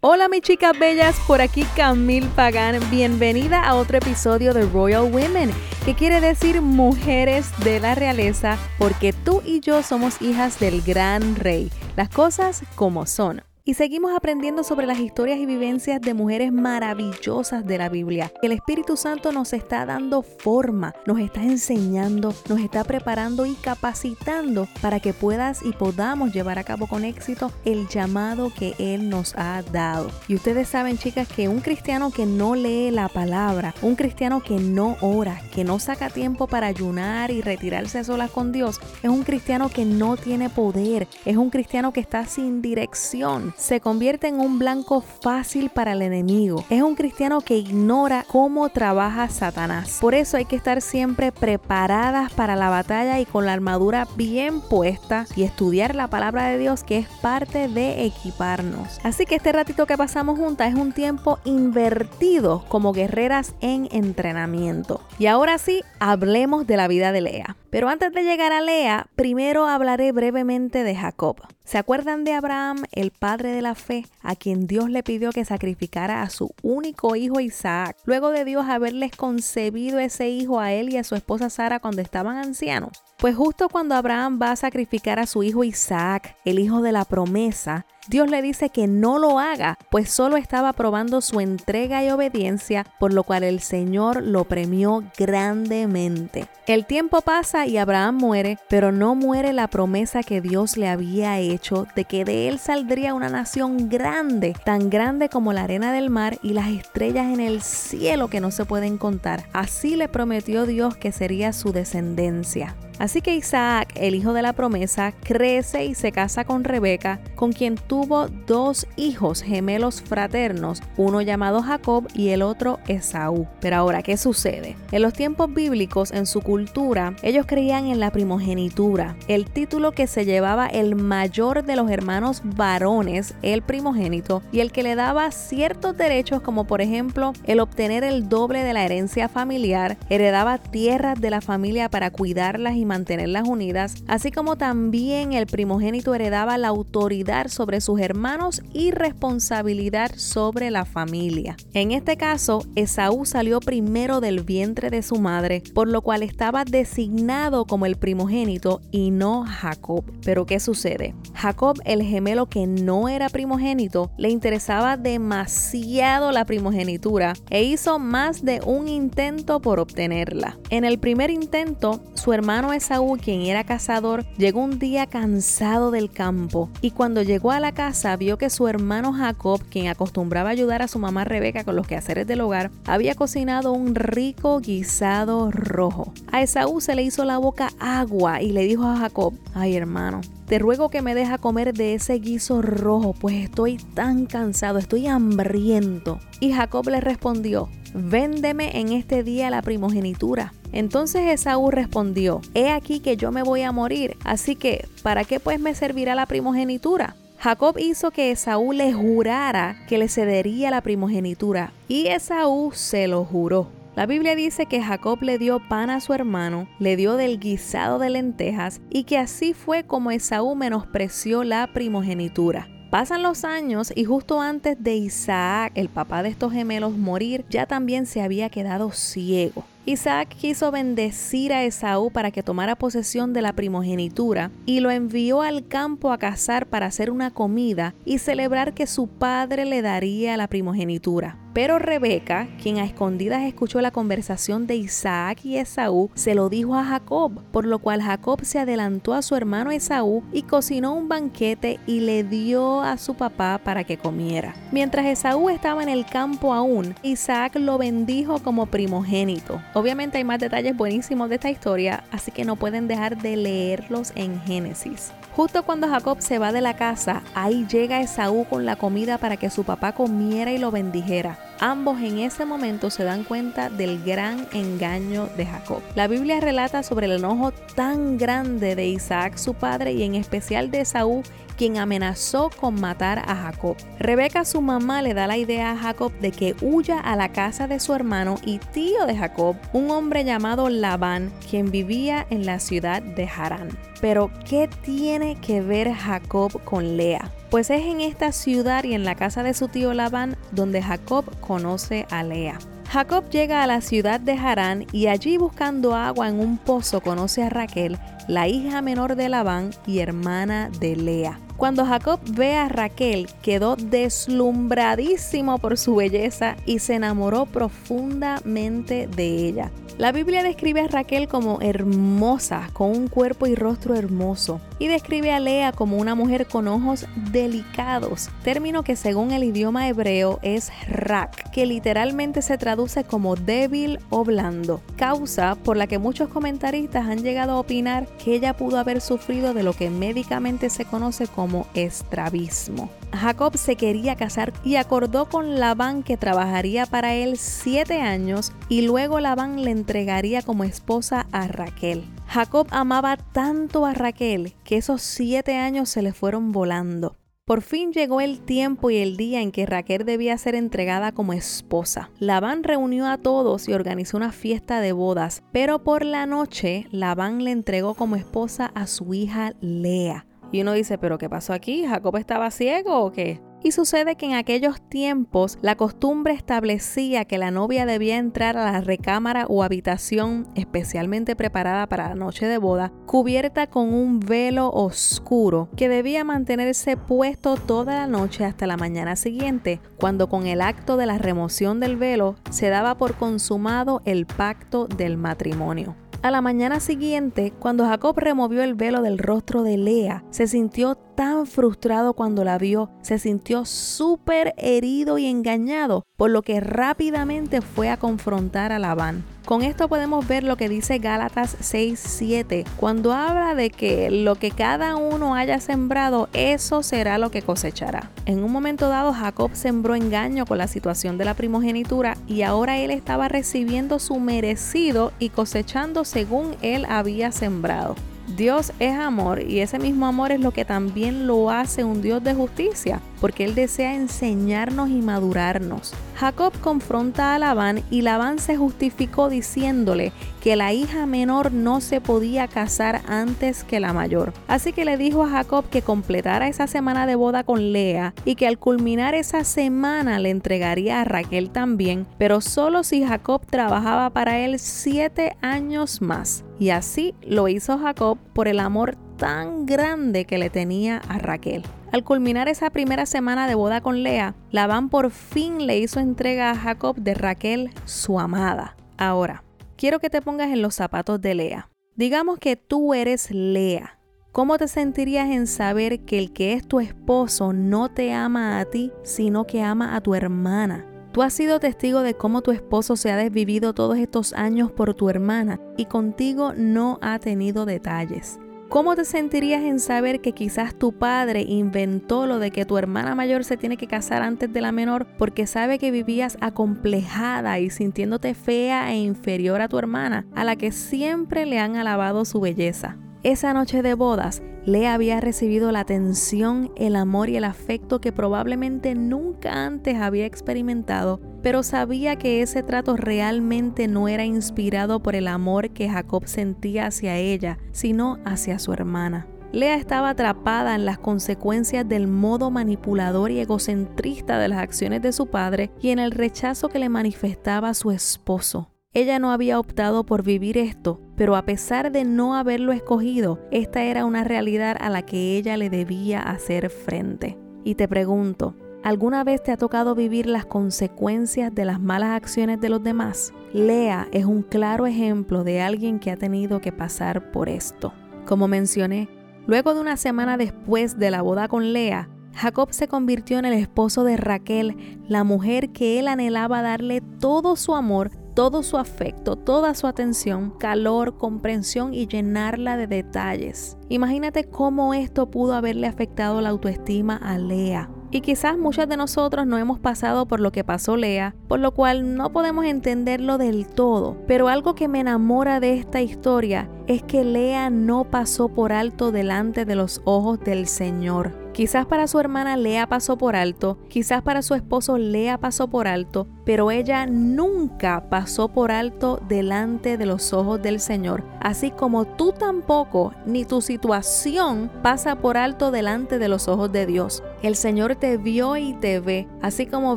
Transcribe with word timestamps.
Hola 0.00 0.28
mis 0.28 0.42
chicas 0.42 0.78
bellas, 0.78 1.16
por 1.26 1.40
aquí 1.40 1.64
Camille 1.74 2.28
Pagan, 2.36 2.78
bienvenida 2.88 3.64
a 3.64 3.74
otro 3.74 3.98
episodio 3.98 4.54
de 4.54 4.64
Royal 4.64 5.12
Women, 5.12 5.50
que 5.84 5.96
quiere 5.96 6.20
decir 6.20 6.62
mujeres 6.62 7.50
de 7.64 7.80
la 7.80 7.96
realeza, 7.96 8.58
porque 8.78 9.12
tú 9.12 9.42
y 9.44 9.58
yo 9.58 9.82
somos 9.82 10.22
hijas 10.22 10.60
del 10.60 10.82
gran 10.82 11.34
rey, 11.34 11.72
las 11.96 12.10
cosas 12.10 12.62
como 12.76 13.06
son 13.06 13.42
y 13.68 13.74
seguimos 13.74 14.16
aprendiendo 14.16 14.64
sobre 14.64 14.86
las 14.86 14.98
historias 14.98 15.38
y 15.38 15.44
vivencias 15.44 16.00
de 16.00 16.14
mujeres 16.14 16.50
maravillosas 16.54 17.66
de 17.66 17.76
la 17.76 17.90
Biblia. 17.90 18.32
El 18.40 18.52
Espíritu 18.52 18.96
Santo 18.96 19.30
nos 19.30 19.52
está 19.52 19.84
dando 19.84 20.22
forma, 20.22 20.94
nos 21.04 21.18
está 21.18 21.42
enseñando, 21.42 22.34
nos 22.48 22.60
está 22.60 22.82
preparando 22.82 23.44
y 23.44 23.52
capacitando 23.56 24.66
para 24.80 25.00
que 25.00 25.12
puedas 25.12 25.62
y 25.62 25.72
podamos 25.72 26.32
llevar 26.32 26.58
a 26.58 26.64
cabo 26.64 26.86
con 26.86 27.04
éxito 27.04 27.52
el 27.66 27.86
llamado 27.88 28.50
que 28.58 28.74
Él 28.78 29.10
nos 29.10 29.34
ha 29.36 29.62
dado. 29.70 30.10
Y 30.28 30.36
ustedes 30.36 30.66
saben, 30.66 30.96
chicas, 30.96 31.28
que 31.28 31.50
un 31.50 31.60
cristiano 31.60 32.10
que 32.10 32.24
no 32.24 32.54
lee 32.54 32.90
la 32.90 33.10
palabra, 33.10 33.74
un 33.82 33.96
cristiano 33.96 34.42
que 34.42 34.58
no 34.58 34.96
ora, 35.02 35.42
que 35.54 35.64
no 35.64 35.78
saca 35.78 36.08
tiempo 36.08 36.46
para 36.46 36.68
ayunar 36.68 37.30
y 37.30 37.42
retirarse 37.42 37.98
a 37.98 38.04
solas 38.04 38.30
con 38.30 38.50
Dios, 38.50 38.80
es 39.02 39.10
un 39.10 39.24
cristiano 39.24 39.68
que 39.68 39.84
no 39.84 40.16
tiene 40.16 40.48
poder, 40.48 41.06
es 41.26 41.36
un 41.36 41.50
cristiano 41.50 41.92
que 41.92 42.00
está 42.00 42.24
sin 42.24 42.62
dirección 42.62 43.52
se 43.58 43.80
convierte 43.80 44.28
en 44.28 44.40
un 44.40 44.58
blanco 44.58 45.00
fácil 45.00 45.68
para 45.68 45.92
el 45.92 46.02
enemigo. 46.02 46.64
Es 46.70 46.82
un 46.82 46.94
cristiano 46.94 47.40
que 47.40 47.56
ignora 47.56 48.24
cómo 48.28 48.68
trabaja 48.68 49.28
Satanás. 49.28 49.98
Por 50.00 50.14
eso 50.14 50.36
hay 50.36 50.44
que 50.44 50.56
estar 50.56 50.80
siempre 50.80 51.32
preparadas 51.32 52.32
para 52.32 52.56
la 52.56 52.70
batalla 52.70 53.20
y 53.20 53.26
con 53.26 53.44
la 53.44 53.52
armadura 53.52 54.06
bien 54.16 54.60
puesta 54.60 55.26
y 55.36 55.42
estudiar 55.42 55.94
la 55.94 56.08
palabra 56.08 56.46
de 56.46 56.58
Dios 56.58 56.84
que 56.84 56.98
es 56.98 57.08
parte 57.20 57.68
de 57.68 58.04
equiparnos. 58.04 58.98
Así 59.02 59.26
que 59.26 59.34
este 59.34 59.52
ratito 59.52 59.86
que 59.86 59.98
pasamos 59.98 60.38
juntas 60.38 60.72
es 60.72 60.78
un 60.78 60.92
tiempo 60.92 61.38
invertido 61.44 62.64
como 62.68 62.92
guerreras 62.92 63.54
en 63.60 63.88
entrenamiento. 63.90 65.00
Y 65.18 65.26
ahora 65.26 65.58
sí, 65.58 65.82
hablemos 65.98 66.66
de 66.66 66.76
la 66.76 66.88
vida 66.88 67.12
de 67.12 67.20
Lea. 67.20 67.56
Pero 67.70 67.88
antes 67.88 68.12
de 68.12 68.24
llegar 68.24 68.52
a 68.52 68.62
Lea, 68.62 69.08
primero 69.14 69.66
hablaré 69.66 70.10
brevemente 70.12 70.84
de 70.84 70.96
Jacob. 70.96 71.36
¿Se 71.64 71.76
acuerdan 71.76 72.24
de 72.24 72.32
Abraham, 72.32 72.84
el 72.92 73.10
padre 73.10 73.52
de 73.52 73.60
la 73.60 73.74
fe, 73.74 74.06
a 74.22 74.36
quien 74.36 74.66
Dios 74.66 74.88
le 74.88 75.02
pidió 75.02 75.32
que 75.32 75.44
sacrificara 75.44 76.22
a 76.22 76.30
su 76.30 76.54
único 76.62 77.14
hijo 77.14 77.40
Isaac, 77.40 77.98
luego 78.06 78.30
de 78.30 78.46
Dios 78.46 78.64
haberles 78.66 79.14
concebido 79.14 79.98
ese 79.98 80.30
hijo 80.30 80.60
a 80.60 80.72
él 80.72 80.88
y 80.88 80.96
a 80.96 81.04
su 81.04 81.14
esposa 81.14 81.50
Sara 81.50 81.78
cuando 81.78 82.00
estaban 82.00 82.38
ancianos? 82.38 83.02
Pues 83.18 83.36
justo 83.36 83.68
cuando 83.68 83.96
Abraham 83.96 84.38
va 84.40 84.52
a 84.52 84.56
sacrificar 84.56 85.18
a 85.18 85.26
su 85.26 85.42
hijo 85.42 85.62
Isaac, 85.62 86.36
el 86.46 86.58
hijo 86.58 86.80
de 86.80 86.92
la 86.92 87.04
promesa, 87.04 87.84
Dios 88.08 88.30
le 88.30 88.40
dice 88.40 88.70
que 88.70 88.86
no 88.86 89.18
lo 89.18 89.38
haga, 89.38 89.76
pues 89.90 90.10
solo 90.10 90.38
estaba 90.38 90.72
probando 90.72 91.20
su 91.20 91.40
entrega 91.40 92.02
y 92.02 92.10
obediencia, 92.10 92.86
por 92.98 93.12
lo 93.12 93.22
cual 93.22 93.44
el 93.44 93.60
Señor 93.60 94.22
lo 94.22 94.44
premió 94.44 95.04
grandemente. 95.18 96.48
El 96.66 96.86
tiempo 96.86 97.20
pasa 97.20 97.66
y 97.66 97.76
Abraham 97.76 98.16
muere, 98.16 98.58
pero 98.68 98.92
no 98.92 99.14
muere 99.14 99.52
la 99.52 99.68
promesa 99.68 100.22
que 100.22 100.40
Dios 100.40 100.78
le 100.78 100.88
había 100.88 101.38
hecho 101.38 101.86
de 101.94 102.06
que 102.06 102.24
de 102.24 102.48
él 102.48 102.58
saldría 102.58 103.12
una 103.12 103.28
nación 103.28 103.90
grande, 103.90 104.54
tan 104.64 104.88
grande 104.88 105.28
como 105.28 105.52
la 105.52 105.64
arena 105.64 105.92
del 105.92 106.08
mar 106.08 106.38
y 106.42 106.54
las 106.54 106.68
estrellas 106.68 107.26
en 107.26 107.40
el 107.40 107.60
cielo 107.60 108.28
que 108.28 108.40
no 108.40 108.50
se 108.50 108.64
pueden 108.64 108.96
contar. 108.96 109.44
Así 109.52 109.96
le 109.96 110.08
prometió 110.08 110.64
Dios 110.64 110.96
que 110.96 111.12
sería 111.12 111.52
su 111.52 111.72
descendencia. 111.72 112.74
Así 112.98 113.20
que 113.20 113.36
Isaac, 113.36 113.92
el 113.94 114.14
hijo 114.14 114.32
de 114.32 114.42
la 114.42 114.52
promesa, 114.52 115.12
crece 115.22 115.84
y 115.84 115.94
se 115.94 116.12
casa 116.12 116.44
con 116.44 116.64
Rebeca, 116.64 117.20
con 117.36 117.52
quien 117.52 117.76
tuvo 117.76 118.28
dos 118.28 118.86
hijos 118.96 119.42
gemelos 119.42 120.02
fraternos, 120.02 120.82
uno 120.96 121.22
llamado 121.22 121.62
Jacob 121.62 122.08
y 122.14 122.30
el 122.30 122.42
otro 122.42 122.80
Esaú. 122.88 123.46
Pero 123.60 123.76
ahora, 123.76 124.02
¿qué 124.02 124.16
sucede? 124.16 124.76
En 124.90 125.02
los 125.02 125.12
tiempos 125.12 125.52
bíblicos, 125.52 126.10
en 126.10 126.26
su 126.26 126.40
cultura, 126.40 127.14
ellos 127.22 127.46
creían 127.46 127.86
en 127.86 128.00
la 128.00 128.10
primogenitura, 128.10 129.16
el 129.28 129.46
título 129.46 129.92
que 129.92 130.06
se 130.06 130.24
llevaba 130.24 130.66
el 130.66 130.96
mayor 130.96 131.64
de 131.64 131.76
los 131.76 131.90
hermanos 131.90 132.42
varones, 132.44 133.34
el 133.42 133.62
primogénito, 133.62 134.42
y 134.50 134.60
el 134.60 134.72
que 134.72 134.82
le 134.82 134.94
daba 134.94 135.30
ciertos 135.30 135.96
derechos 135.96 136.42
como 136.42 136.66
por 136.66 136.80
ejemplo 136.80 137.32
el 137.44 137.60
obtener 137.60 138.04
el 138.04 138.28
doble 138.28 138.64
de 138.64 138.72
la 138.72 138.84
herencia 138.84 139.28
familiar, 139.28 139.96
heredaba 140.08 140.58
tierras 140.58 141.20
de 141.20 141.30
la 141.30 141.40
familia 141.40 141.88
para 141.88 142.10
cuidarlas 142.10 142.74
y 142.74 142.84
mantenerlas 142.88 143.46
unidas, 143.46 143.94
así 144.08 144.32
como 144.32 144.56
también 144.56 145.32
el 145.32 145.46
primogénito 145.46 146.14
heredaba 146.14 146.58
la 146.58 146.68
autoridad 146.68 147.46
sobre 147.46 147.80
sus 147.80 148.00
hermanos 148.00 148.62
y 148.72 148.90
responsabilidad 148.90 150.10
sobre 150.16 150.72
la 150.72 150.84
familia. 150.84 151.56
En 151.74 151.92
este 151.92 152.16
caso, 152.16 152.64
Esaú 152.74 153.24
salió 153.24 153.60
primero 153.60 154.20
del 154.20 154.42
vientre 154.42 154.90
de 154.90 155.02
su 155.02 155.16
madre, 155.16 155.62
por 155.74 155.88
lo 155.88 156.02
cual 156.02 156.22
estaba 156.22 156.64
designado 156.64 157.64
como 157.66 157.86
el 157.86 157.96
primogénito 157.96 158.80
y 158.90 159.10
no 159.10 159.44
Jacob. 159.46 160.04
Pero 160.24 160.46
¿qué 160.46 160.58
sucede? 160.58 161.14
Jacob, 161.34 161.80
el 161.84 162.02
gemelo 162.02 162.46
que 162.46 162.66
no 162.66 163.08
era 163.08 163.28
primogénito, 163.28 164.10
le 164.16 164.30
interesaba 164.30 164.96
demasiado 164.96 166.32
la 166.32 166.44
primogenitura 166.44 167.34
e 167.50 167.62
hizo 167.62 167.98
más 167.98 168.44
de 168.44 168.60
un 168.64 168.88
intento 168.88 169.60
por 169.60 169.78
obtenerla. 169.78 170.58
En 170.70 170.84
el 170.84 170.98
primer 170.98 171.30
intento, 171.30 172.00
su 172.14 172.32
hermano 172.32 172.72
Esaú, 172.78 173.18
quien 173.18 173.42
era 173.42 173.64
cazador, 173.64 174.24
llegó 174.36 174.62
un 174.62 174.78
día 174.78 175.06
cansado 175.06 175.90
del 175.90 176.10
campo 176.10 176.70
y 176.80 176.92
cuando 176.92 177.22
llegó 177.22 177.50
a 177.50 177.60
la 177.60 177.72
casa 177.72 178.16
vio 178.16 178.38
que 178.38 178.50
su 178.50 178.66
hermano 178.66 179.12
Jacob, 179.12 179.60
quien 179.70 179.88
acostumbraba 179.88 180.50
ayudar 180.50 180.82
a 180.82 180.88
su 180.88 180.98
mamá 180.98 181.24
Rebeca 181.24 181.64
con 181.64 181.76
los 181.76 181.86
quehaceres 181.86 182.26
del 182.26 182.40
hogar, 182.40 182.70
había 182.86 183.14
cocinado 183.14 183.72
un 183.72 183.94
rico 183.94 184.60
guisado 184.60 185.50
rojo. 185.50 186.12
A 186.32 186.42
Esaú 186.42 186.80
se 186.80 186.94
le 186.94 187.02
hizo 187.02 187.24
la 187.24 187.38
boca 187.38 187.70
agua 187.78 188.40
y 188.42 188.52
le 188.52 188.64
dijo 188.64 188.84
a 188.84 188.96
Jacob, 188.96 189.34
ay 189.54 189.76
hermano, 189.76 190.20
te 190.46 190.58
ruego 190.58 190.88
que 190.88 191.02
me 191.02 191.14
deja 191.14 191.36
comer 191.36 191.74
de 191.74 191.94
ese 191.94 192.14
guiso 192.14 192.62
rojo, 192.62 193.12
pues 193.12 193.34
estoy 193.36 193.76
tan 193.76 194.24
cansado, 194.24 194.78
estoy 194.78 195.06
hambriento. 195.06 196.20
Y 196.40 196.52
Jacob 196.52 196.88
le 196.88 197.00
respondió, 197.00 197.68
véndeme 197.92 198.78
en 198.78 198.92
este 198.92 199.22
día 199.22 199.50
la 199.50 199.60
primogenitura. 199.60 200.54
Entonces 200.72 201.22
Esaú 201.28 201.70
respondió, 201.70 202.40
he 202.54 202.70
aquí 202.70 203.00
que 203.00 203.16
yo 203.16 203.32
me 203.32 203.42
voy 203.42 203.62
a 203.62 203.72
morir, 203.72 204.16
así 204.24 204.54
que, 204.54 204.86
¿para 205.02 205.24
qué 205.24 205.40
pues 205.40 205.60
me 205.60 205.74
servirá 205.74 206.14
la 206.14 206.26
primogenitura? 206.26 207.16
Jacob 207.38 207.76
hizo 207.78 208.10
que 208.10 208.32
Esaú 208.32 208.72
le 208.72 208.92
jurara 208.92 209.76
que 209.88 209.98
le 209.98 210.08
cedería 210.08 210.70
la 210.70 210.80
primogenitura, 210.80 211.72
y 211.86 212.08
Esaú 212.08 212.72
se 212.74 213.06
lo 213.06 213.24
juró. 213.24 213.68
La 213.94 214.06
Biblia 214.06 214.36
dice 214.36 214.66
que 214.66 214.82
Jacob 214.82 215.22
le 215.22 215.38
dio 215.38 215.60
pan 215.68 215.90
a 215.90 216.00
su 216.00 216.14
hermano, 216.14 216.68
le 216.78 216.96
dio 216.96 217.16
del 217.16 217.40
guisado 217.40 217.98
de 217.98 218.10
lentejas, 218.10 218.80
y 218.90 219.04
que 219.04 219.18
así 219.18 219.54
fue 219.54 219.84
como 219.84 220.10
Esaú 220.10 220.54
menospreció 220.54 221.44
la 221.44 221.66
primogenitura. 221.72 222.68
Pasan 222.90 223.22
los 223.22 223.44
años 223.44 223.92
y 223.94 224.04
justo 224.04 224.40
antes 224.40 224.82
de 224.82 224.94
Isaac, 224.94 225.72
el 225.74 225.88
papá 225.88 226.22
de 226.22 226.30
estos 226.30 226.52
gemelos, 226.52 226.96
morir, 226.96 227.44
ya 227.50 227.66
también 227.66 228.06
se 228.06 228.22
había 228.22 228.48
quedado 228.48 228.92
ciego. 228.92 229.64
Isaac 229.88 230.28
quiso 230.36 230.70
bendecir 230.70 231.50
a 231.50 231.64
Esaú 231.64 232.10
para 232.10 232.30
que 232.30 232.42
tomara 232.42 232.76
posesión 232.76 233.32
de 233.32 233.40
la 233.40 233.54
primogenitura 233.54 234.50
y 234.66 234.80
lo 234.80 234.90
envió 234.90 235.40
al 235.40 235.66
campo 235.66 236.12
a 236.12 236.18
cazar 236.18 236.66
para 236.66 236.84
hacer 236.84 237.10
una 237.10 237.30
comida 237.30 237.94
y 238.04 238.18
celebrar 238.18 238.74
que 238.74 238.86
su 238.86 239.06
padre 239.06 239.64
le 239.64 239.80
daría 239.80 240.36
la 240.36 240.46
primogenitura. 240.46 241.38
Pero 241.58 241.80
Rebeca, 241.80 242.46
quien 242.62 242.78
a 242.78 242.84
escondidas 242.84 243.42
escuchó 243.42 243.80
la 243.80 243.90
conversación 243.90 244.68
de 244.68 244.76
Isaac 244.76 245.44
y 245.44 245.56
Esaú, 245.56 246.08
se 246.14 246.36
lo 246.36 246.48
dijo 246.48 246.76
a 246.76 246.84
Jacob, 246.84 247.42
por 247.50 247.66
lo 247.66 247.80
cual 247.80 248.00
Jacob 248.00 248.44
se 248.44 248.60
adelantó 248.60 249.12
a 249.12 249.22
su 249.22 249.34
hermano 249.34 249.72
Esaú 249.72 250.22
y 250.32 250.42
cocinó 250.42 250.92
un 250.94 251.08
banquete 251.08 251.80
y 251.84 251.98
le 251.98 252.22
dio 252.22 252.82
a 252.82 252.96
su 252.96 253.14
papá 253.14 253.60
para 253.64 253.82
que 253.82 253.96
comiera. 253.96 254.54
Mientras 254.70 255.06
Esaú 255.06 255.48
estaba 255.48 255.82
en 255.82 255.88
el 255.88 256.06
campo 256.06 256.54
aún, 256.54 256.94
Isaac 257.02 257.56
lo 257.56 257.76
bendijo 257.76 258.38
como 258.38 258.66
primogénito. 258.66 259.60
Obviamente 259.78 260.18
hay 260.18 260.24
más 260.24 260.40
detalles 260.40 260.76
buenísimos 260.76 261.28
de 261.28 261.36
esta 261.36 261.50
historia, 261.50 262.02
así 262.10 262.32
que 262.32 262.44
no 262.44 262.56
pueden 262.56 262.88
dejar 262.88 263.16
de 263.16 263.36
leerlos 263.36 264.10
en 264.16 264.42
Génesis. 264.42 265.12
Justo 265.36 265.62
cuando 265.62 265.86
Jacob 265.86 266.20
se 266.20 266.40
va 266.40 266.50
de 266.50 266.60
la 266.60 266.74
casa, 266.74 267.22
ahí 267.32 267.64
llega 267.70 268.00
Esaú 268.00 268.44
con 268.46 268.66
la 268.66 268.74
comida 268.74 269.18
para 269.18 269.36
que 269.36 269.50
su 269.50 269.62
papá 269.62 269.92
comiera 269.92 270.50
y 270.50 270.58
lo 270.58 270.72
bendijera. 270.72 271.38
Ambos 271.60 272.00
en 272.00 272.18
ese 272.18 272.44
momento 272.44 272.90
se 272.90 273.04
dan 273.04 273.22
cuenta 273.22 273.70
del 273.70 274.02
gran 274.02 274.48
engaño 274.52 275.28
de 275.36 275.46
Jacob. 275.46 275.80
La 275.94 276.08
Biblia 276.08 276.40
relata 276.40 276.82
sobre 276.82 277.06
el 277.06 277.12
enojo 277.12 277.52
tan 277.76 278.18
grande 278.18 278.74
de 278.74 278.88
Isaac 278.88 279.36
su 279.36 279.54
padre 279.54 279.92
y 279.92 280.02
en 280.02 280.16
especial 280.16 280.72
de 280.72 280.80
Esaú 280.80 281.22
quien 281.58 281.76
amenazó 281.76 282.50
con 282.58 282.80
matar 282.80 283.18
a 283.18 283.34
Jacob. 283.34 283.76
Rebeca, 283.98 284.44
su 284.44 284.62
mamá, 284.62 285.02
le 285.02 285.12
da 285.12 285.26
la 285.26 285.36
idea 285.36 285.72
a 285.72 285.76
Jacob 285.76 286.12
de 286.20 286.30
que 286.30 286.54
huya 286.62 287.00
a 287.00 287.16
la 287.16 287.30
casa 287.30 287.66
de 287.66 287.80
su 287.80 287.92
hermano 287.92 288.36
y 288.44 288.58
tío 288.58 289.04
de 289.04 289.16
Jacob, 289.16 289.56
un 289.72 289.90
hombre 289.90 290.24
llamado 290.24 290.70
Labán, 290.70 291.32
quien 291.50 291.70
vivía 291.70 292.26
en 292.30 292.46
la 292.46 292.60
ciudad 292.60 293.02
de 293.02 293.28
Harán. 293.28 293.76
Pero, 294.00 294.30
¿qué 294.48 294.70
tiene 294.82 295.36
que 295.40 295.60
ver 295.60 295.92
Jacob 295.92 296.62
con 296.64 296.96
Lea? 296.96 297.30
Pues 297.50 297.70
es 297.70 297.82
en 297.82 298.00
esta 298.00 298.30
ciudad 298.30 298.84
y 298.84 298.94
en 298.94 299.04
la 299.04 299.16
casa 299.16 299.42
de 299.42 299.54
su 299.54 299.68
tío 299.68 299.92
Labán 299.94 300.36
donde 300.52 300.80
Jacob 300.80 301.24
conoce 301.40 302.06
a 302.10 302.22
Lea. 302.22 302.58
Jacob 302.90 303.28
llega 303.30 303.62
a 303.62 303.66
la 303.66 303.80
ciudad 303.80 304.20
de 304.20 304.32
Harán 304.32 304.86
y 304.92 305.08
allí 305.08 305.36
buscando 305.36 305.94
agua 305.94 306.28
en 306.28 306.40
un 306.40 306.56
pozo 306.56 307.00
conoce 307.00 307.42
a 307.42 307.50
Raquel, 307.50 307.98
la 308.28 308.48
hija 308.48 308.80
menor 308.80 309.14
de 309.14 309.28
Labán 309.28 309.70
y 309.86 309.98
hermana 309.98 310.70
de 310.80 310.96
Lea. 310.96 311.38
Cuando 311.58 311.84
Jacob 311.84 312.20
ve 312.24 312.54
a 312.54 312.68
Raquel, 312.68 313.26
quedó 313.42 313.74
deslumbradísimo 313.74 315.58
por 315.58 315.76
su 315.76 315.96
belleza 315.96 316.54
y 316.66 316.78
se 316.78 316.94
enamoró 316.94 317.46
profundamente 317.46 319.08
de 319.08 319.48
ella. 319.48 319.72
La 319.98 320.12
Biblia 320.12 320.44
describe 320.44 320.82
a 320.82 320.86
Raquel 320.86 321.26
como 321.26 321.60
hermosa, 321.60 322.70
con 322.72 322.90
un 322.90 323.08
cuerpo 323.08 323.48
y 323.48 323.56
rostro 323.56 323.96
hermoso, 323.96 324.60
y 324.78 324.86
describe 324.86 325.32
a 325.32 325.40
Lea 325.40 325.72
como 325.72 325.96
una 325.96 326.14
mujer 326.14 326.46
con 326.46 326.68
ojos 326.68 327.04
delicados, 327.32 328.30
término 328.44 328.84
que 328.84 328.94
según 328.94 329.32
el 329.32 329.42
idioma 329.42 329.88
hebreo 329.88 330.38
es 330.42 330.70
rak, 330.86 331.50
que 331.50 331.66
literalmente 331.66 332.42
se 332.42 332.58
traduce 332.58 333.02
como 333.02 333.34
débil 333.34 333.98
o 334.08 334.22
blando, 334.22 334.82
causa 334.94 335.56
por 335.56 335.76
la 335.76 335.88
que 335.88 335.98
muchos 335.98 336.28
comentaristas 336.28 337.08
han 337.08 337.24
llegado 337.24 337.54
a 337.54 337.58
opinar 337.58 338.06
que 338.22 338.36
ella 338.36 338.56
pudo 338.56 338.78
haber 338.78 339.00
sufrido 339.00 339.52
de 339.52 339.64
lo 339.64 339.72
que 339.72 339.90
médicamente 339.90 340.70
se 340.70 340.84
conoce 340.84 341.26
como 341.26 341.47
estrabismo. 341.74 342.90
Jacob 343.12 343.56
se 343.56 343.76
quería 343.76 344.16
casar 344.16 344.52
y 344.64 344.76
acordó 344.76 345.28
con 345.28 345.58
Labán 345.58 346.02
que 346.02 346.16
trabajaría 346.16 346.86
para 346.86 347.14
él 347.14 347.38
siete 347.38 348.00
años 348.00 348.52
y 348.68 348.82
luego 348.82 349.20
Labán 349.20 349.62
le 349.64 349.70
entregaría 349.70 350.42
como 350.42 350.64
esposa 350.64 351.26
a 351.32 351.48
Raquel. 351.48 352.04
Jacob 352.26 352.66
amaba 352.70 353.16
tanto 353.16 353.86
a 353.86 353.94
Raquel 353.94 354.54
que 354.64 354.76
esos 354.76 355.02
siete 355.02 355.56
años 355.56 355.88
se 355.88 356.02
le 356.02 356.12
fueron 356.12 356.52
volando. 356.52 357.16
Por 357.48 357.62
fin 357.62 357.94
llegó 357.94 358.20
el 358.20 358.40
tiempo 358.40 358.90
y 358.90 358.98
el 358.98 359.16
día 359.16 359.40
en 359.40 359.52
que 359.52 359.64
Raquel 359.64 360.04
debía 360.04 360.36
ser 360.36 360.54
entregada 360.54 361.12
como 361.12 361.32
esposa. 361.32 362.10
Labán 362.18 362.62
reunió 362.62 363.06
a 363.06 363.16
todos 363.16 363.70
y 363.70 363.72
organizó 363.72 364.18
una 364.18 364.32
fiesta 364.32 364.82
de 364.82 364.92
bodas, 364.92 365.42
pero 365.50 365.82
por 365.82 366.04
la 366.04 366.26
noche 366.26 366.86
Labán 366.90 367.42
le 367.44 367.52
entregó 367.52 367.94
como 367.94 368.16
esposa 368.16 368.70
a 368.74 368.86
su 368.86 369.14
hija 369.14 369.54
Lea. 369.62 370.27
Y 370.52 370.62
uno 370.62 370.72
dice, 370.72 370.98
¿pero 370.98 371.18
qué 371.18 371.28
pasó 371.28 371.52
aquí? 371.52 371.84
¿Jacob 371.86 372.16
estaba 372.16 372.50
ciego 372.50 373.00
o 373.04 373.12
qué? 373.12 373.40
Y 373.60 373.72
sucede 373.72 374.14
que 374.14 374.26
en 374.26 374.34
aquellos 374.34 374.80
tiempos 374.80 375.58
la 375.62 375.74
costumbre 375.74 376.32
establecía 376.32 377.24
que 377.24 377.38
la 377.38 377.50
novia 377.50 377.86
debía 377.86 378.16
entrar 378.16 378.56
a 378.56 378.70
la 378.70 378.80
recámara 378.80 379.46
o 379.48 379.64
habitación 379.64 380.46
especialmente 380.54 381.34
preparada 381.34 381.88
para 381.88 382.10
la 382.10 382.14
noche 382.14 382.46
de 382.46 382.58
boda, 382.58 382.92
cubierta 383.06 383.66
con 383.66 383.92
un 383.92 384.20
velo 384.20 384.70
oscuro 384.70 385.68
que 385.76 385.88
debía 385.88 386.22
mantenerse 386.22 386.96
puesto 386.96 387.56
toda 387.56 387.94
la 387.94 388.06
noche 388.06 388.44
hasta 388.44 388.68
la 388.68 388.76
mañana 388.76 389.16
siguiente, 389.16 389.80
cuando 389.98 390.28
con 390.28 390.46
el 390.46 390.60
acto 390.60 390.96
de 390.96 391.06
la 391.06 391.18
remoción 391.18 391.80
del 391.80 391.96
velo 391.96 392.36
se 392.50 392.68
daba 392.68 392.96
por 392.96 393.14
consumado 393.14 394.02
el 394.04 394.24
pacto 394.26 394.86
del 394.86 395.16
matrimonio. 395.16 395.96
A 396.20 396.32
la 396.32 396.40
mañana 396.40 396.80
siguiente, 396.80 397.52
cuando 397.60 397.84
Jacob 397.84 398.18
removió 398.18 398.64
el 398.64 398.74
velo 398.74 399.02
del 399.02 399.18
rostro 399.18 399.62
de 399.62 399.78
Lea, 399.78 400.24
se 400.30 400.48
sintió 400.48 400.96
tan 400.96 401.46
frustrado 401.46 402.14
cuando 402.14 402.42
la 402.42 402.58
vio, 402.58 402.90
se 403.02 403.20
sintió 403.20 403.64
súper 403.64 404.52
herido 404.58 405.18
y 405.18 405.26
engañado, 405.26 406.02
por 406.16 406.30
lo 406.30 406.42
que 406.42 406.58
rápidamente 406.58 407.60
fue 407.60 407.88
a 407.88 407.98
confrontar 407.98 408.72
a 408.72 408.80
Labán. 408.80 409.22
Con 409.48 409.62
esto 409.62 409.88
podemos 409.88 410.28
ver 410.28 410.44
lo 410.44 410.58
que 410.58 410.68
dice 410.68 410.98
Gálatas 410.98 411.56
6:7, 411.62 412.66
cuando 412.76 413.14
habla 413.14 413.54
de 413.54 413.70
que 413.70 414.10
lo 414.10 414.34
que 414.34 414.50
cada 414.50 414.96
uno 414.96 415.34
haya 415.34 415.58
sembrado, 415.58 416.28
eso 416.34 416.82
será 416.82 417.16
lo 417.16 417.30
que 417.30 417.40
cosechará. 417.40 418.10
En 418.26 418.44
un 418.44 418.52
momento 418.52 418.90
dado, 418.90 419.14
Jacob 419.14 419.52
sembró 419.54 419.94
engaño 419.94 420.44
con 420.44 420.58
la 420.58 420.66
situación 420.66 421.16
de 421.16 421.24
la 421.24 421.32
primogenitura 421.32 422.18
y 422.26 422.42
ahora 422.42 422.76
él 422.76 422.90
estaba 422.90 423.28
recibiendo 423.28 423.98
su 423.98 424.20
merecido 424.20 425.12
y 425.18 425.30
cosechando 425.30 426.04
según 426.04 426.54
él 426.60 426.84
había 426.86 427.32
sembrado. 427.32 427.96
Dios 428.36 428.72
es 428.78 428.96
amor 428.98 429.42
y 429.42 429.60
ese 429.60 429.78
mismo 429.78 430.06
amor 430.06 430.32
es 430.32 430.40
lo 430.40 430.50
que 430.50 430.64
también 430.64 431.26
lo 431.26 431.50
hace 431.50 431.82
un 431.82 432.02
Dios 432.02 432.22
de 432.22 432.34
justicia, 432.34 433.00
porque 433.20 433.44
Él 433.44 433.54
desea 433.54 433.94
enseñarnos 433.94 434.90
y 434.90 435.00
madurarnos. 435.00 435.94
Jacob 436.16 436.52
confronta 436.60 437.34
a 437.34 437.38
Labán 437.38 437.82
y 437.90 438.02
Labán 438.02 438.38
se 438.38 438.56
justificó 438.56 439.28
diciéndole 439.28 440.12
que 440.42 440.56
la 440.56 440.72
hija 440.72 441.06
menor 441.06 441.52
no 441.52 441.80
se 441.80 442.00
podía 442.00 442.48
casar 442.48 443.00
antes 443.06 443.64
que 443.64 443.80
la 443.80 443.92
mayor. 443.92 444.32
Así 444.46 444.72
que 444.72 444.84
le 444.84 444.96
dijo 444.96 445.24
a 445.24 445.30
Jacob 445.30 445.64
que 445.70 445.82
completara 445.82 446.48
esa 446.48 446.66
semana 446.66 447.06
de 447.06 447.14
boda 447.14 447.44
con 447.44 447.72
Lea 447.72 448.14
y 448.24 448.34
que 448.34 448.46
al 448.46 448.58
culminar 448.58 449.14
esa 449.14 449.44
semana 449.44 450.18
le 450.18 450.30
entregaría 450.30 451.00
a 451.00 451.04
Raquel 451.04 451.50
también, 451.50 452.06
pero 452.18 452.40
solo 452.40 452.82
si 452.84 453.04
Jacob 453.04 453.40
trabajaba 453.46 454.10
para 454.10 454.38
él 454.38 454.58
siete 454.58 455.36
años 455.40 456.02
más. 456.02 456.44
Y 456.58 456.70
así 456.70 457.14
lo 457.22 457.48
hizo 457.48 457.78
Jacob 457.78 458.18
por 458.32 458.48
el 458.48 458.60
amor 458.60 458.96
tan 459.16 459.66
grande 459.66 460.24
que 460.24 460.38
le 460.38 460.50
tenía 460.50 460.98
a 461.08 461.18
Raquel. 461.18 461.62
Al 461.92 462.04
culminar 462.04 462.48
esa 462.48 462.70
primera 462.70 463.06
semana 463.06 463.46
de 463.46 463.54
boda 463.54 463.80
con 463.80 464.02
Lea, 464.02 464.34
Labán 464.50 464.90
por 464.90 465.10
fin 465.10 465.66
le 465.66 465.78
hizo 465.78 466.00
entrega 466.00 466.50
a 466.50 466.56
Jacob 466.56 466.96
de 466.96 467.14
Raquel, 467.14 467.70
su 467.84 468.20
amada. 468.20 468.76
Ahora, 468.98 469.42
quiero 469.76 469.98
que 469.98 470.10
te 470.10 470.20
pongas 470.20 470.50
en 470.50 470.60
los 470.60 470.74
zapatos 470.74 471.20
de 471.20 471.34
Lea. 471.34 471.70
Digamos 471.96 472.38
que 472.38 472.56
tú 472.56 472.94
eres 472.94 473.30
Lea. 473.30 473.98
¿Cómo 474.32 474.58
te 474.58 474.68
sentirías 474.68 475.30
en 475.30 475.46
saber 475.46 476.04
que 476.04 476.18
el 476.18 476.32
que 476.32 476.52
es 476.52 476.66
tu 476.66 476.78
esposo 476.80 477.52
no 477.52 477.88
te 477.88 478.12
ama 478.12 478.60
a 478.60 478.66
ti, 478.66 478.92
sino 479.02 479.46
que 479.46 479.62
ama 479.62 479.96
a 479.96 480.00
tu 480.00 480.14
hermana? 480.14 480.84
Tú 481.12 481.22
has 481.22 481.32
sido 481.32 481.58
testigo 481.58 482.02
de 482.02 482.14
cómo 482.14 482.42
tu 482.42 482.50
esposo 482.50 482.96
se 482.96 483.10
ha 483.10 483.16
desvivido 483.16 483.72
todos 483.72 483.98
estos 483.98 484.32
años 484.34 484.70
por 484.70 484.94
tu 484.94 485.08
hermana 485.08 485.58
y 485.76 485.86
contigo 485.86 486.52
no 486.56 486.98
ha 487.00 487.18
tenido 487.18 487.64
detalles. 487.64 488.38
¿Cómo 488.68 488.94
te 488.94 489.06
sentirías 489.06 489.62
en 489.62 489.80
saber 489.80 490.20
que 490.20 490.32
quizás 490.32 490.74
tu 490.74 490.92
padre 490.92 491.40
inventó 491.40 492.26
lo 492.26 492.38
de 492.38 492.50
que 492.50 492.66
tu 492.66 492.76
hermana 492.76 493.14
mayor 493.14 493.44
se 493.44 493.56
tiene 493.56 493.78
que 493.78 493.86
casar 493.86 494.20
antes 494.22 494.52
de 494.52 494.60
la 494.60 494.72
menor 494.72 495.06
porque 495.16 495.46
sabe 495.46 495.78
que 495.78 495.90
vivías 495.90 496.36
acomplejada 496.42 497.58
y 497.60 497.70
sintiéndote 497.70 498.34
fea 498.34 498.92
e 498.92 498.98
inferior 498.98 499.62
a 499.62 499.68
tu 499.68 499.78
hermana, 499.78 500.26
a 500.34 500.44
la 500.44 500.56
que 500.56 500.70
siempre 500.70 501.46
le 501.46 501.58
han 501.58 501.76
alabado 501.76 502.26
su 502.26 502.40
belleza? 502.40 502.98
Esa 503.24 503.52
noche 503.52 503.82
de 503.82 503.94
bodas, 503.94 504.42
Lea 504.64 504.94
había 504.94 505.20
recibido 505.20 505.72
la 505.72 505.80
atención, 505.80 506.70
el 506.76 506.94
amor 506.94 507.28
y 507.30 507.36
el 507.36 507.42
afecto 507.42 508.00
que 508.00 508.12
probablemente 508.12 508.94
nunca 508.94 509.66
antes 509.66 509.96
había 509.96 510.24
experimentado, 510.24 511.20
pero 511.42 511.64
sabía 511.64 512.14
que 512.14 512.42
ese 512.42 512.62
trato 512.62 512.96
realmente 512.96 513.88
no 513.88 514.06
era 514.06 514.24
inspirado 514.24 515.02
por 515.02 515.16
el 515.16 515.26
amor 515.26 515.70
que 515.70 515.88
Jacob 515.88 516.28
sentía 516.28 516.86
hacia 516.86 517.16
ella, 517.16 517.58
sino 517.72 518.18
hacia 518.24 518.60
su 518.60 518.72
hermana. 518.72 519.26
Lea 519.50 519.74
estaba 519.74 520.10
atrapada 520.10 520.76
en 520.76 520.84
las 520.84 520.98
consecuencias 520.98 521.88
del 521.88 522.06
modo 522.06 522.52
manipulador 522.52 523.32
y 523.32 523.40
egocentrista 523.40 524.38
de 524.38 524.46
las 524.46 524.58
acciones 524.58 525.02
de 525.02 525.10
su 525.10 525.26
padre 525.26 525.72
y 525.80 525.88
en 525.88 525.98
el 525.98 526.12
rechazo 526.12 526.68
que 526.68 526.78
le 526.78 526.88
manifestaba 526.88 527.74
su 527.74 527.90
esposo. 527.90 528.70
Ella 528.92 529.18
no 529.18 529.32
había 529.32 529.58
optado 529.58 530.04
por 530.04 530.22
vivir 530.22 530.56
esto, 530.56 531.00
pero 531.18 531.34
a 531.34 531.42
pesar 531.42 531.90
de 531.90 532.04
no 532.04 532.36
haberlo 532.36 532.70
escogido, 532.70 533.40
esta 533.50 533.82
era 533.82 534.04
una 534.04 534.22
realidad 534.22 534.76
a 534.78 534.88
la 534.88 535.02
que 535.02 535.36
ella 535.36 535.56
le 535.56 535.68
debía 535.68 536.22
hacer 536.22 536.70
frente. 536.70 537.36
Y 537.64 537.74
te 537.74 537.88
pregunto, 537.88 538.54
¿alguna 538.84 539.24
vez 539.24 539.42
te 539.42 539.50
ha 539.50 539.56
tocado 539.56 539.96
vivir 539.96 540.26
las 540.26 540.46
consecuencias 540.46 541.52
de 541.52 541.64
las 541.64 541.80
malas 541.80 542.10
acciones 542.10 542.60
de 542.60 542.68
los 542.68 542.84
demás? 542.84 543.34
Lea 543.52 544.06
es 544.12 544.26
un 544.26 544.42
claro 544.42 544.86
ejemplo 544.86 545.42
de 545.42 545.60
alguien 545.60 545.98
que 545.98 546.12
ha 546.12 546.16
tenido 546.16 546.60
que 546.60 546.70
pasar 546.70 547.32
por 547.32 547.48
esto. 547.48 547.92
Como 548.24 548.46
mencioné, 548.46 549.08
luego 549.48 549.74
de 549.74 549.80
una 549.80 549.96
semana 549.96 550.36
después 550.36 551.00
de 551.00 551.10
la 551.10 551.22
boda 551.22 551.48
con 551.48 551.72
Lea, 551.72 552.08
Jacob 552.34 552.68
se 552.70 552.86
convirtió 552.86 553.40
en 553.40 553.44
el 553.44 553.54
esposo 553.54 554.04
de 554.04 554.16
Raquel, 554.16 554.76
la 555.08 555.24
mujer 555.24 555.70
que 555.70 555.98
él 555.98 556.06
anhelaba 556.06 556.62
darle 556.62 557.00
todo 557.00 557.56
su 557.56 557.74
amor 557.74 558.12
todo 558.38 558.62
su 558.62 558.76
afecto, 558.76 559.34
toda 559.34 559.74
su 559.74 559.88
atención, 559.88 560.52
calor, 560.60 561.18
comprensión 561.18 561.92
y 561.92 562.06
llenarla 562.06 562.76
de 562.76 562.86
detalles. 562.86 563.76
Imagínate 563.88 564.44
cómo 564.44 564.94
esto 564.94 565.28
pudo 565.28 565.54
haberle 565.54 565.88
afectado 565.88 566.40
la 566.40 566.50
autoestima 566.50 567.16
a 567.16 567.36
Lea. 567.36 567.90
Y 568.12 568.20
quizás 568.20 568.56
muchas 568.56 568.88
de 568.88 568.96
nosotros 568.96 569.44
no 569.44 569.58
hemos 569.58 569.80
pasado 569.80 570.28
por 570.28 570.38
lo 570.38 570.52
que 570.52 570.62
pasó 570.62 570.96
Lea, 570.96 571.34
por 571.48 571.58
lo 571.58 571.72
cual 571.74 572.14
no 572.14 572.30
podemos 572.30 572.64
entenderlo 572.64 573.38
del 573.38 573.66
todo. 573.66 574.16
Pero 574.28 574.46
algo 574.46 574.76
que 574.76 574.86
me 574.86 575.00
enamora 575.00 575.58
de 575.58 575.74
esta 575.74 576.00
historia 576.00 576.70
es 576.86 577.02
que 577.02 577.24
Lea 577.24 577.70
no 577.70 578.04
pasó 578.04 578.50
por 578.50 578.72
alto 578.72 579.10
delante 579.10 579.64
de 579.64 579.74
los 579.74 580.00
ojos 580.04 580.38
del 580.38 580.68
Señor 580.68 581.47
Quizás 581.58 581.86
para 581.86 582.06
su 582.06 582.20
hermana 582.20 582.56
Lea 582.56 582.88
pasó 582.88 583.18
por 583.18 583.34
alto, 583.34 583.78
quizás 583.88 584.22
para 584.22 584.42
su 584.42 584.54
esposo 584.54 584.96
Lea 584.96 585.38
pasó 585.38 585.66
por 585.66 585.88
alto, 585.88 586.28
pero 586.44 586.70
ella 586.70 587.04
nunca 587.06 588.08
pasó 588.08 588.46
por 588.46 588.70
alto 588.70 589.20
delante 589.26 589.96
de 589.96 590.06
los 590.06 590.32
ojos 590.32 590.62
del 590.62 590.78
Señor, 590.78 591.24
así 591.40 591.72
como 591.72 592.04
tú 592.04 592.30
tampoco, 592.30 593.12
ni 593.26 593.44
tu 593.44 593.60
situación 593.60 594.70
pasa 594.84 595.16
por 595.16 595.36
alto 595.36 595.72
delante 595.72 596.20
de 596.20 596.28
los 596.28 596.46
ojos 596.46 596.70
de 596.70 596.86
Dios. 596.86 597.24
El 597.42 597.56
Señor 597.56 597.96
te 597.96 598.18
vio 598.18 598.56
y 598.56 598.74
te 598.74 599.00
ve, 599.00 599.26
así 599.42 599.66
como 599.66 599.96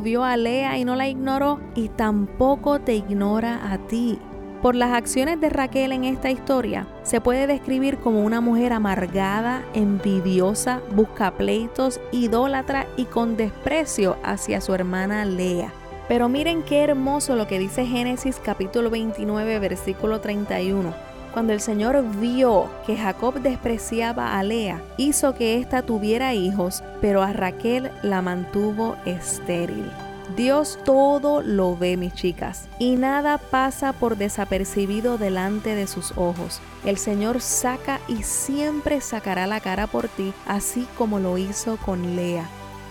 vio 0.00 0.24
a 0.24 0.36
Lea 0.36 0.78
y 0.78 0.84
no 0.84 0.96
la 0.96 1.06
ignoró, 1.06 1.60
y 1.76 1.90
tampoco 1.90 2.80
te 2.80 2.96
ignora 2.96 3.72
a 3.72 3.78
ti. 3.86 4.18
Por 4.62 4.76
las 4.76 4.92
acciones 4.92 5.40
de 5.40 5.50
Raquel 5.50 5.90
en 5.90 6.04
esta 6.04 6.30
historia, 6.30 6.86
se 7.02 7.20
puede 7.20 7.48
describir 7.48 7.98
como 7.98 8.24
una 8.24 8.40
mujer 8.40 8.72
amargada, 8.72 9.64
envidiosa, 9.74 10.80
busca 10.94 11.32
pleitos, 11.32 12.00
idólatra 12.12 12.86
y 12.96 13.06
con 13.06 13.36
desprecio 13.36 14.16
hacia 14.22 14.60
su 14.60 14.72
hermana 14.72 15.24
Lea. 15.24 15.72
Pero 16.06 16.28
miren 16.28 16.62
qué 16.62 16.84
hermoso 16.84 17.34
lo 17.34 17.48
que 17.48 17.58
dice 17.58 17.86
Génesis 17.86 18.40
capítulo 18.40 18.88
29 18.88 19.58
versículo 19.58 20.20
31. 20.20 20.94
Cuando 21.32 21.52
el 21.52 21.60
Señor 21.60 22.04
vio 22.20 22.70
que 22.86 22.96
Jacob 22.96 23.40
despreciaba 23.40 24.38
a 24.38 24.44
Lea, 24.44 24.80
hizo 24.96 25.34
que 25.34 25.58
ésta 25.58 25.82
tuviera 25.82 26.34
hijos, 26.34 26.84
pero 27.00 27.22
a 27.22 27.32
Raquel 27.32 27.90
la 28.04 28.22
mantuvo 28.22 28.94
estéril. 29.06 29.90
Dios 30.36 30.78
todo 30.84 31.42
lo 31.42 31.76
ve, 31.76 31.96
mis 31.96 32.14
chicas, 32.14 32.68
y 32.78 32.96
nada 32.96 33.38
pasa 33.38 33.92
por 33.92 34.16
desapercibido 34.16 35.18
delante 35.18 35.74
de 35.74 35.86
sus 35.86 36.12
ojos. 36.16 36.60
El 36.84 36.96
Señor 36.96 37.40
saca 37.40 38.00
y 38.08 38.22
siempre 38.22 39.00
sacará 39.00 39.46
la 39.46 39.60
cara 39.60 39.86
por 39.86 40.08
ti, 40.08 40.32
así 40.46 40.86
como 40.96 41.18
lo 41.18 41.38
hizo 41.38 41.76
con 41.76 42.16
Lea. 42.16 42.48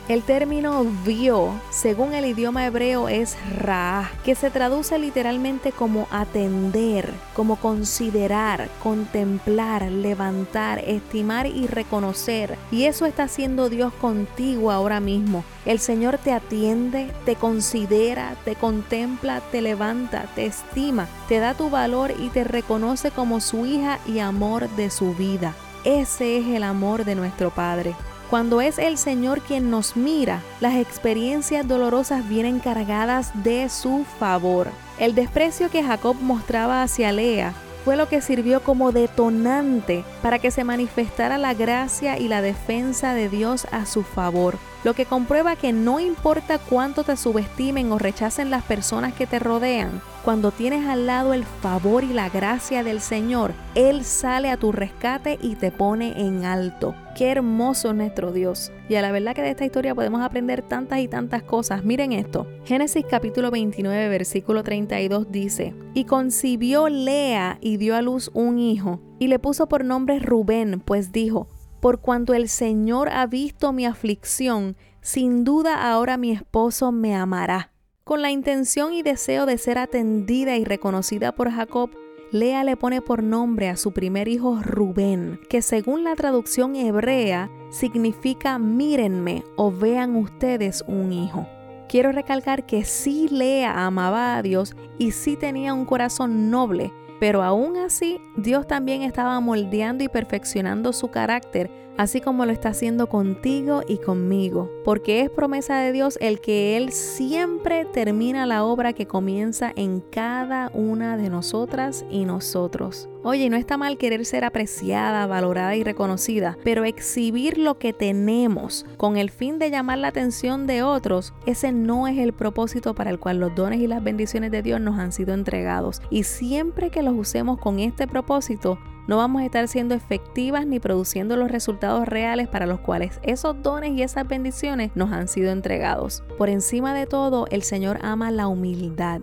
El 0.08 0.24
término 0.24 0.84
vio, 1.06 1.54
según 1.70 2.14
el 2.14 2.26
idioma 2.26 2.66
hebreo, 2.66 3.08
es 3.08 3.38
ra, 3.56 4.12
que 4.26 4.36
se 4.36 4.50
traduce 4.50 4.98
literalmente 4.98 5.72
como 5.72 6.08
atender, 6.12 7.10
como 7.36 7.56
considerar, 7.56 8.68
contemplar, 8.82 9.84
levantar, 9.84 10.80
estimar 10.80 11.46
y 11.46 11.68
reconocer. 11.68 12.58
Y 12.72 12.86
eso 12.86 13.06
está 13.06 13.24
haciendo 13.24 13.70
Dios 13.70 13.94
contigo 13.94 14.72
ahora 14.72 15.00
mismo. 15.00 15.46
El 15.66 15.80
Señor 15.80 16.18
te 16.18 16.34
atiende, 16.34 17.12
te 17.24 17.36
considera, 17.36 18.36
te 18.44 18.56
contempla, 18.56 19.42
te 19.52 19.62
levanta, 19.62 20.26
te 20.36 20.48
estima, 20.48 21.08
te 21.30 21.38
da 21.38 21.54
tu 21.54 21.70
valor 21.70 22.12
y 22.20 22.30
te 22.30 22.44
reconoce 22.44 23.12
como 23.12 23.40
su 23.40 23.66
hija 23.66 24.00
y 24.08 24.20
amor 24.20 24.68
de 24.72 24.90
su 24.90 25.14
vida. 25.14 25.56
Ese 25.86 26.38
es 26.38 26.48
el 26.48 26.64
amor 26.64 27.06
de 27.06 27.16
nuestro 27.16 27.50
Padre. 27.52 27.96
Cuando 28.32 28.62
es 28.62 28.80
el 28.80 28.98
Señor 28.98 29.42
quien 29.42 29.70
nos 29.70 29.98
mira, 29.98 30.42
las 30.62 30.76
experiencias 30.76 31.68
dolorosas 31.68 32.30
vienen 32.30 32.60
cargadas 32.60 33.32
de 33.44 33.68
su 33.68 34.06
favor. 34.20 34.70
El 34.98 35.16
desprecio 35.16 35.70
que 35.70 35.84
Jacob 35.84 36.16
mostraba 36.22 36.82
hacia 36.82 37.12
Lea 37.12 37.54
fue 37.84 37.98
lo 37.98 38.08
que 38.08 38.22
sirvió 38.22 38.64
como 38.64 38.94
detonante 38.94 40.06
para 40.22 40.40
que 40.40 40.50
se 40.50 40.64
manifestara 40.64 41.38
la 41.38 41.54
gracia 41.54 42.18
y 42.18 42.30
la 42.30 42.42
defensa 42.42 43.14
de 43.14 43.28
Dios 43.28 43.68
a 43.70 43.86
su 43.86 44.02
favor 44.02 44.58
lo 44.84 44.94
que 44.94 45.06
comprueba 45.06 45.56
que 45.56 45.74
no 45.74 46.00
importa 46.00 46.58
cuánto 46.58 47.04
te 47.04 47.16
subestimen 47.16 47.92
o 47.92 48.00
rechacen 48.00 48.50
las 48.50 48.64
personas 48.64 49.14
que 49.14 49.28
te 49.28 49.40
rodean, 49.40 50.02
cuando 50.24 50.52
tienes 50.52 50.88
al 50.88 51.08
lado 51.08 51.34
el 51.34 51.46
favor 51.46 52.04
y 52.04 52.14
la 52.14 52.30
gracia 52.30 52.84
del 52.84 53.02
Señor, 53.02 53.54
Él 53.74 54.04
sale 54.04 54.50
a 54.50 54.58
tu 54.58 54.72
rescate 54.72 55.40
y 55.42 55.56
te 55.56 55.72
pone 55.72 56.22
en 56.22 56.46
alto. 56.46 56.94
Qué 57.16 57.32
hermoso 57.32 57.90
es 57.90 57.96
nuestro 57.96 58.32
Dios. 58.32 58.72
Y 58.88 58.96
a 58.96 59.02
la 59.02 59.12
verdad 59.12 59.36
que 59.36 59.42
de 59.42 59.50
esta 59.50 59.66
historia 59.66 59.96
podemos 59.96 60.22
aprender 60.22 60.62
tantas 60.62 61.00
y 61.00 61.08
tantas 61.08 61.44
cosas. 61.44 61.84
Miren 61.84 62.12
esto. 62.12 62.48
Génesis 62.66 63.06
capítulo 63.10 63.52
29 63.52 64.10
versículo 64.10 64.64
32 64.64 65.32
dice, 65.32 65.74
y 65.94 66.06
concibió 66.06 66.88
Lea 66.88 67.58
y 67.62 67.78
dio 67.78 67.96
a 67.96 68.02
luz 68.02 68.30
un 68.34 68.60
hijo, 68.60 69.00
y 69.20 69.28
le 69.28 69.40
puso 69.40 69.68
por 69.68 69.86
nombre 69.86 70.20
Rubén, 70.20 70.82
pues 70.86 71.12
dijo, 71.12 71.48
por 71.82 72.00
cuanto 72.00 72.34
el 72.34 72.48
Señor 72.48 73.10
ha 73.10 73.26
visto 73.26 73.74
mi 73.74 73.86
aflicción, 73.86 74.78
sin 75.02 75.44
duda 75.44 75.92
ahora 75.92 76.16
mi 76.16 76.32
esposo 76.32 76.92
me 76.92 77.16
amará. 77.16 77.72
Con 78.04 78.22
la 78.22 78.32
intención 78.32 78.94
y 78.94 79.02
deseo 79.02 79.46
de 79.46 79.58
ser 79.58 79.78
atendida 79.78 80.56
y 80.58 80.64
reconocida 80.64 81.32
por 81.34 81.50
Jacob, 81.50 81.90
Lea 82.32 82.64
le 82.64 82.78
pone 82.78 83.02
por 83.02 83.24
nombre 83.24 83.68
a 83.68 83.76
su 83.76 83.92
primer 83.92 84.28
hijo 84.28 84.60
Rubén, 84.62 85.40
que 85.50 85.62
según 85.62 86.04
la 86.04 86.16
traducción 86.16 86.76
hebrea 86.76 87.50
significa 87.72 88.58
mírenme 88.58 89.44
o 89.58 89.72
vean 89.72 90.16
ustedes 90.16 90.84
un 90.88 91.12
hijo. 91.12 91.48
Quiero 91.90 92.12
recalcar 92.12 92.66
que 92.66 92.86
sí 92.86 93.28
Lea 93.28 93.86
amaba 93.86 94.38
a 94.38 94.42
Dios 94.42 94.76
y 94.98 95.12
sí 95.12 95.36
tenía 95.36 95.74
un 95.74 95.86
corazón 95.86 96.50
noble, 96.50 96.94
pero 97.22 97.44
aún 97.44 97.78
así, 97.78 98.20
Dios 98.36 98.66
también 98.66 99.04
estaba 99.04 99.40
moldeando 99.40 100.04
y 100.04 100.10
perfeccionando 100.10 100.92
su 100.92 101.10
carácter, 101.10 101.70
así 101.98 102.22
como 102.22 102.46
lo 102.46 102.52
está 102.52 102.70
haciendo 102.70 103.08
contigo 103.08 103.82
y 103.88 103.98
conmigo, 103.98 104.70
porque 104.84 105.22
es 105.22 105.30
promesa 105.30 105.80
de 105.80 105.92
Dios 105.92 106.18
el 106.22 106.40
que 106.40 106.78
Él 106.78 106.92
siempre 106.92 107.86
termina 107.86 108.46
la 108.46 108.64
obra 108.64 108.94
que 108.94 109.08
comienza 109.08 109.72
en 109.76 110.02
cada 110.02 110.72
una 110.74 111.18
de 111.18 111.30
nosotras 111.30 112.06
y 112.10 112.26
nosotros. 112.26 113.10
Oye, 113.24 113.50
no 113.52 113.56
está 113.58 113.78
mal 113.78 114.00
querer 114.00 114.26
ser 114.26 114.44
apreciada, 114.44 115.28
valorada 115.28 115.76
y 115.76 115.84
reconocida, 115.84 116.58
pero 116.64 116.86
exhibir 116.86 117.60
lo 117.60 117.78
que 117.78 117.94
tenemos 117.94 118.86
con 118.98 119.16
el 119.18 119.30
fin 119.30 119.60
de 119.60 119.70
llamar 119.70 120.00
la 120.00 120.08
atención 120.08 120.66
de 120.66 120.82
otros, 120.82 121.34
ese 121.46 121.72
no 121.72 122.08
es 122.08 122.18
el 122.18 122.34
propósito 122.34 122.96
para 122.96 123.12
el 123.12 123.20
cual 123.20 123.40
los 123.40 123.54
dones 123.54 123.80
y 123.80 123.86
las 123.86 124.04
bendiciones 124.04 124.50
de 124.50 124.64
Dios 124.64 124.82
nos 124.82 124.98
han 124.98 125.12
sido 125.12 125.36
entregados. 125.36 126.02
Y 126.10 126.24
siempre 126.24 126.90
que 126.90 127.04
los 127.04 127.14
usemos 127.16 127.60
con 127.60 127.80
este 127.80 128.08
propósito, 128.08 128.80
no 129.08 129.18
vamos 129.18 129.42
a 129.42 129.46
estar 129.46 129.68
siendo 129.68 129.96
efectivas 129.96 130.66
ni 130.66 130.80
produciendo 130.80 131.38
los 131.38 131.52
resultados 131.52 132.08
reales 132.08 132.48
para 132.48 132.66
los 132.66 132.80
cuales 132.80 133.20
esos 133.24 133.62
dones 133.62 133.92
y 133.92 134.04
esas 134.04 134.28
bendiciones 134.28 134.92
nos 134.96 135.12
han 135.12 135.28
sido 135.28 135.52
entregados. 135.52 136.24
Por 136.38 136.50
encima 136.50 136.94
de 136.94 137.08
todo, 137.08 137.48
el 137.52 137.64
Señor 137.64 138.00
ama 138.02 138.32
la 138.32 138.48
humildad. 138.48 139.22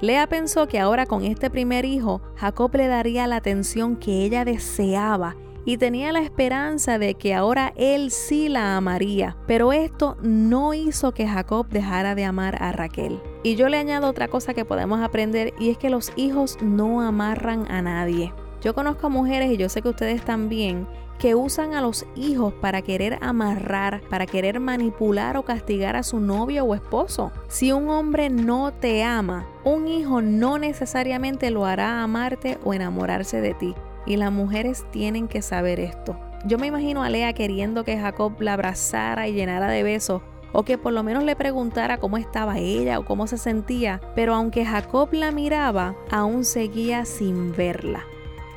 Lea 0.00 0.26
pensó 0.26 0.66
que 0.66 0.80
ahora 0.80 1.04
con 1.04 1.24
este 1.24 1.50
primer 1.50 1.84
hijo, 1.84 2.22
Jacob 2.36 2.74
le 2.74 2.88
daría 2.88 3.26
la 3.26 3.36
atención 3.36 3.96
que 3.96 4.24
ella 4.24 4.44
deseaba 4.46 5.36
y 5.64 5.76
tenía 5.76 6.10
la 6.10 6.20
esperanza 6.20 6.98
de 6.98 7.14
que 7.14 7.34
ahora 7.34 7.72
él 7.76 8.10
sí 8.10 8.48
la 8.48 8.76
amaría. 8.76 9.36
Pero 9.46 9.72
esto 9.72 10.16
no 10.22 10.72
hizo 10.74 11.12
que 11.12 11.28
Jacob 11.28 11.68
dejara 11.68 12.14
de 12.14 12.24
amar 12.24 12.62
a 12.62 12.72
Raquel. 12.72 13.20
Y 13.42 13.56
yo 13.56 13.68
le 13.68 13.76
añado 13.76 14.08
otra 14.08 14.28
cosa 14.28 14.54
que 14.54 14.64
podemos 14.64 15.00
aprender 15.00 15.52
y 15.58 15.70
es 15.70 15.78
que 15.78 15.90
los 15.90 16.12
hijos 16.16 16.58
no 16.62 17.02
amarran 17.02 17.70
a 17.70 17.82
nadie. 17.82 18.32
Yo 18.60 18.74
conozco 18.74 19.08
mujeres 19.08 19.50
y 19.50 19.56
yo 19.56 19.68
sé 19.68 19.80
que 19.82 19.88
ustedes 19.88 20.22
también 20.24 20.86
que 21.18 21.34
usan 21.34 21.74
a 21.74 21.82
los 21.82 22.06
hijos 22.16 22.54
para 22.54 22.80
querer 22.80 23.18
amarrar, 23.20 24.00
para 24.08 24.24
querer 24.26 24.58
manipular 24.58 25.36
o 25.36 25.44
castigar 25.44 25.94
a 25.94 26.02
su 26.02 26.18
novio 26.18 26.64
o 26.64 26.74
esposo. 26.74 27.30
Si 27.48 27.72
un 27.72 27.90
hombre 27.90 28.30
no 28.30 28.72
te 28.72 29.04
ama, 29.04 29.46
un 29.64 29.86
hijo 29.86 30.22
no 30.22 30.58
necesariamente 30.58 31.50
lo 31.50 31.66
hará 31.66 32.02
amarte 32.02 32.58
o 32.64 32.72
enamorarse 32.72 33.42
de 33.42 33.52
ti. 33.52 33.74
Y 34.06 34.16
las 34.16 34.32
mujeres 34.32 34.86
tienen 34.90 35.28
que 35.28 35.42
saber 35.42 35.78
esto. 35.78 36.18
Yo 36.46 36.56
me 36.56 36.68
imagino 36.68 37.02
a 37.02 37.10
Lea 37.10 37.34
queriendo 37.34 37.84
que 37.84 37.98
Jacob 37.98 38.40
la 38.40 38.54
abrazara 38.54 39.28
y 39.28 39.34
llenara 39.34 39.68
de 39.68 39.82
besos 39.82 40.22
o 40.52 40.64
que 40.64 40.78
por 40.78 40.94
lo 40.94 41.02
menos 41.02 41.24
le 41.24 41.36
preguntara 41.36 41.98
cómo 41.98 42.16
estaba 42.16 42.58
ella 42.58 42.98
o 42.98 43.04
cómo 43.04 43.26
se 43.26 43.36
sentía, 43.36 44.00
pero 44.14 44.34
aunque 44.34 44.64
Jacob 44.64 45.10
la 45.12 45.32
miraba, 45.32 45.94
aún 46.10 46.44
seguía 46.44 47.04
sin 47.04 47.52
verla. 47.54 48.04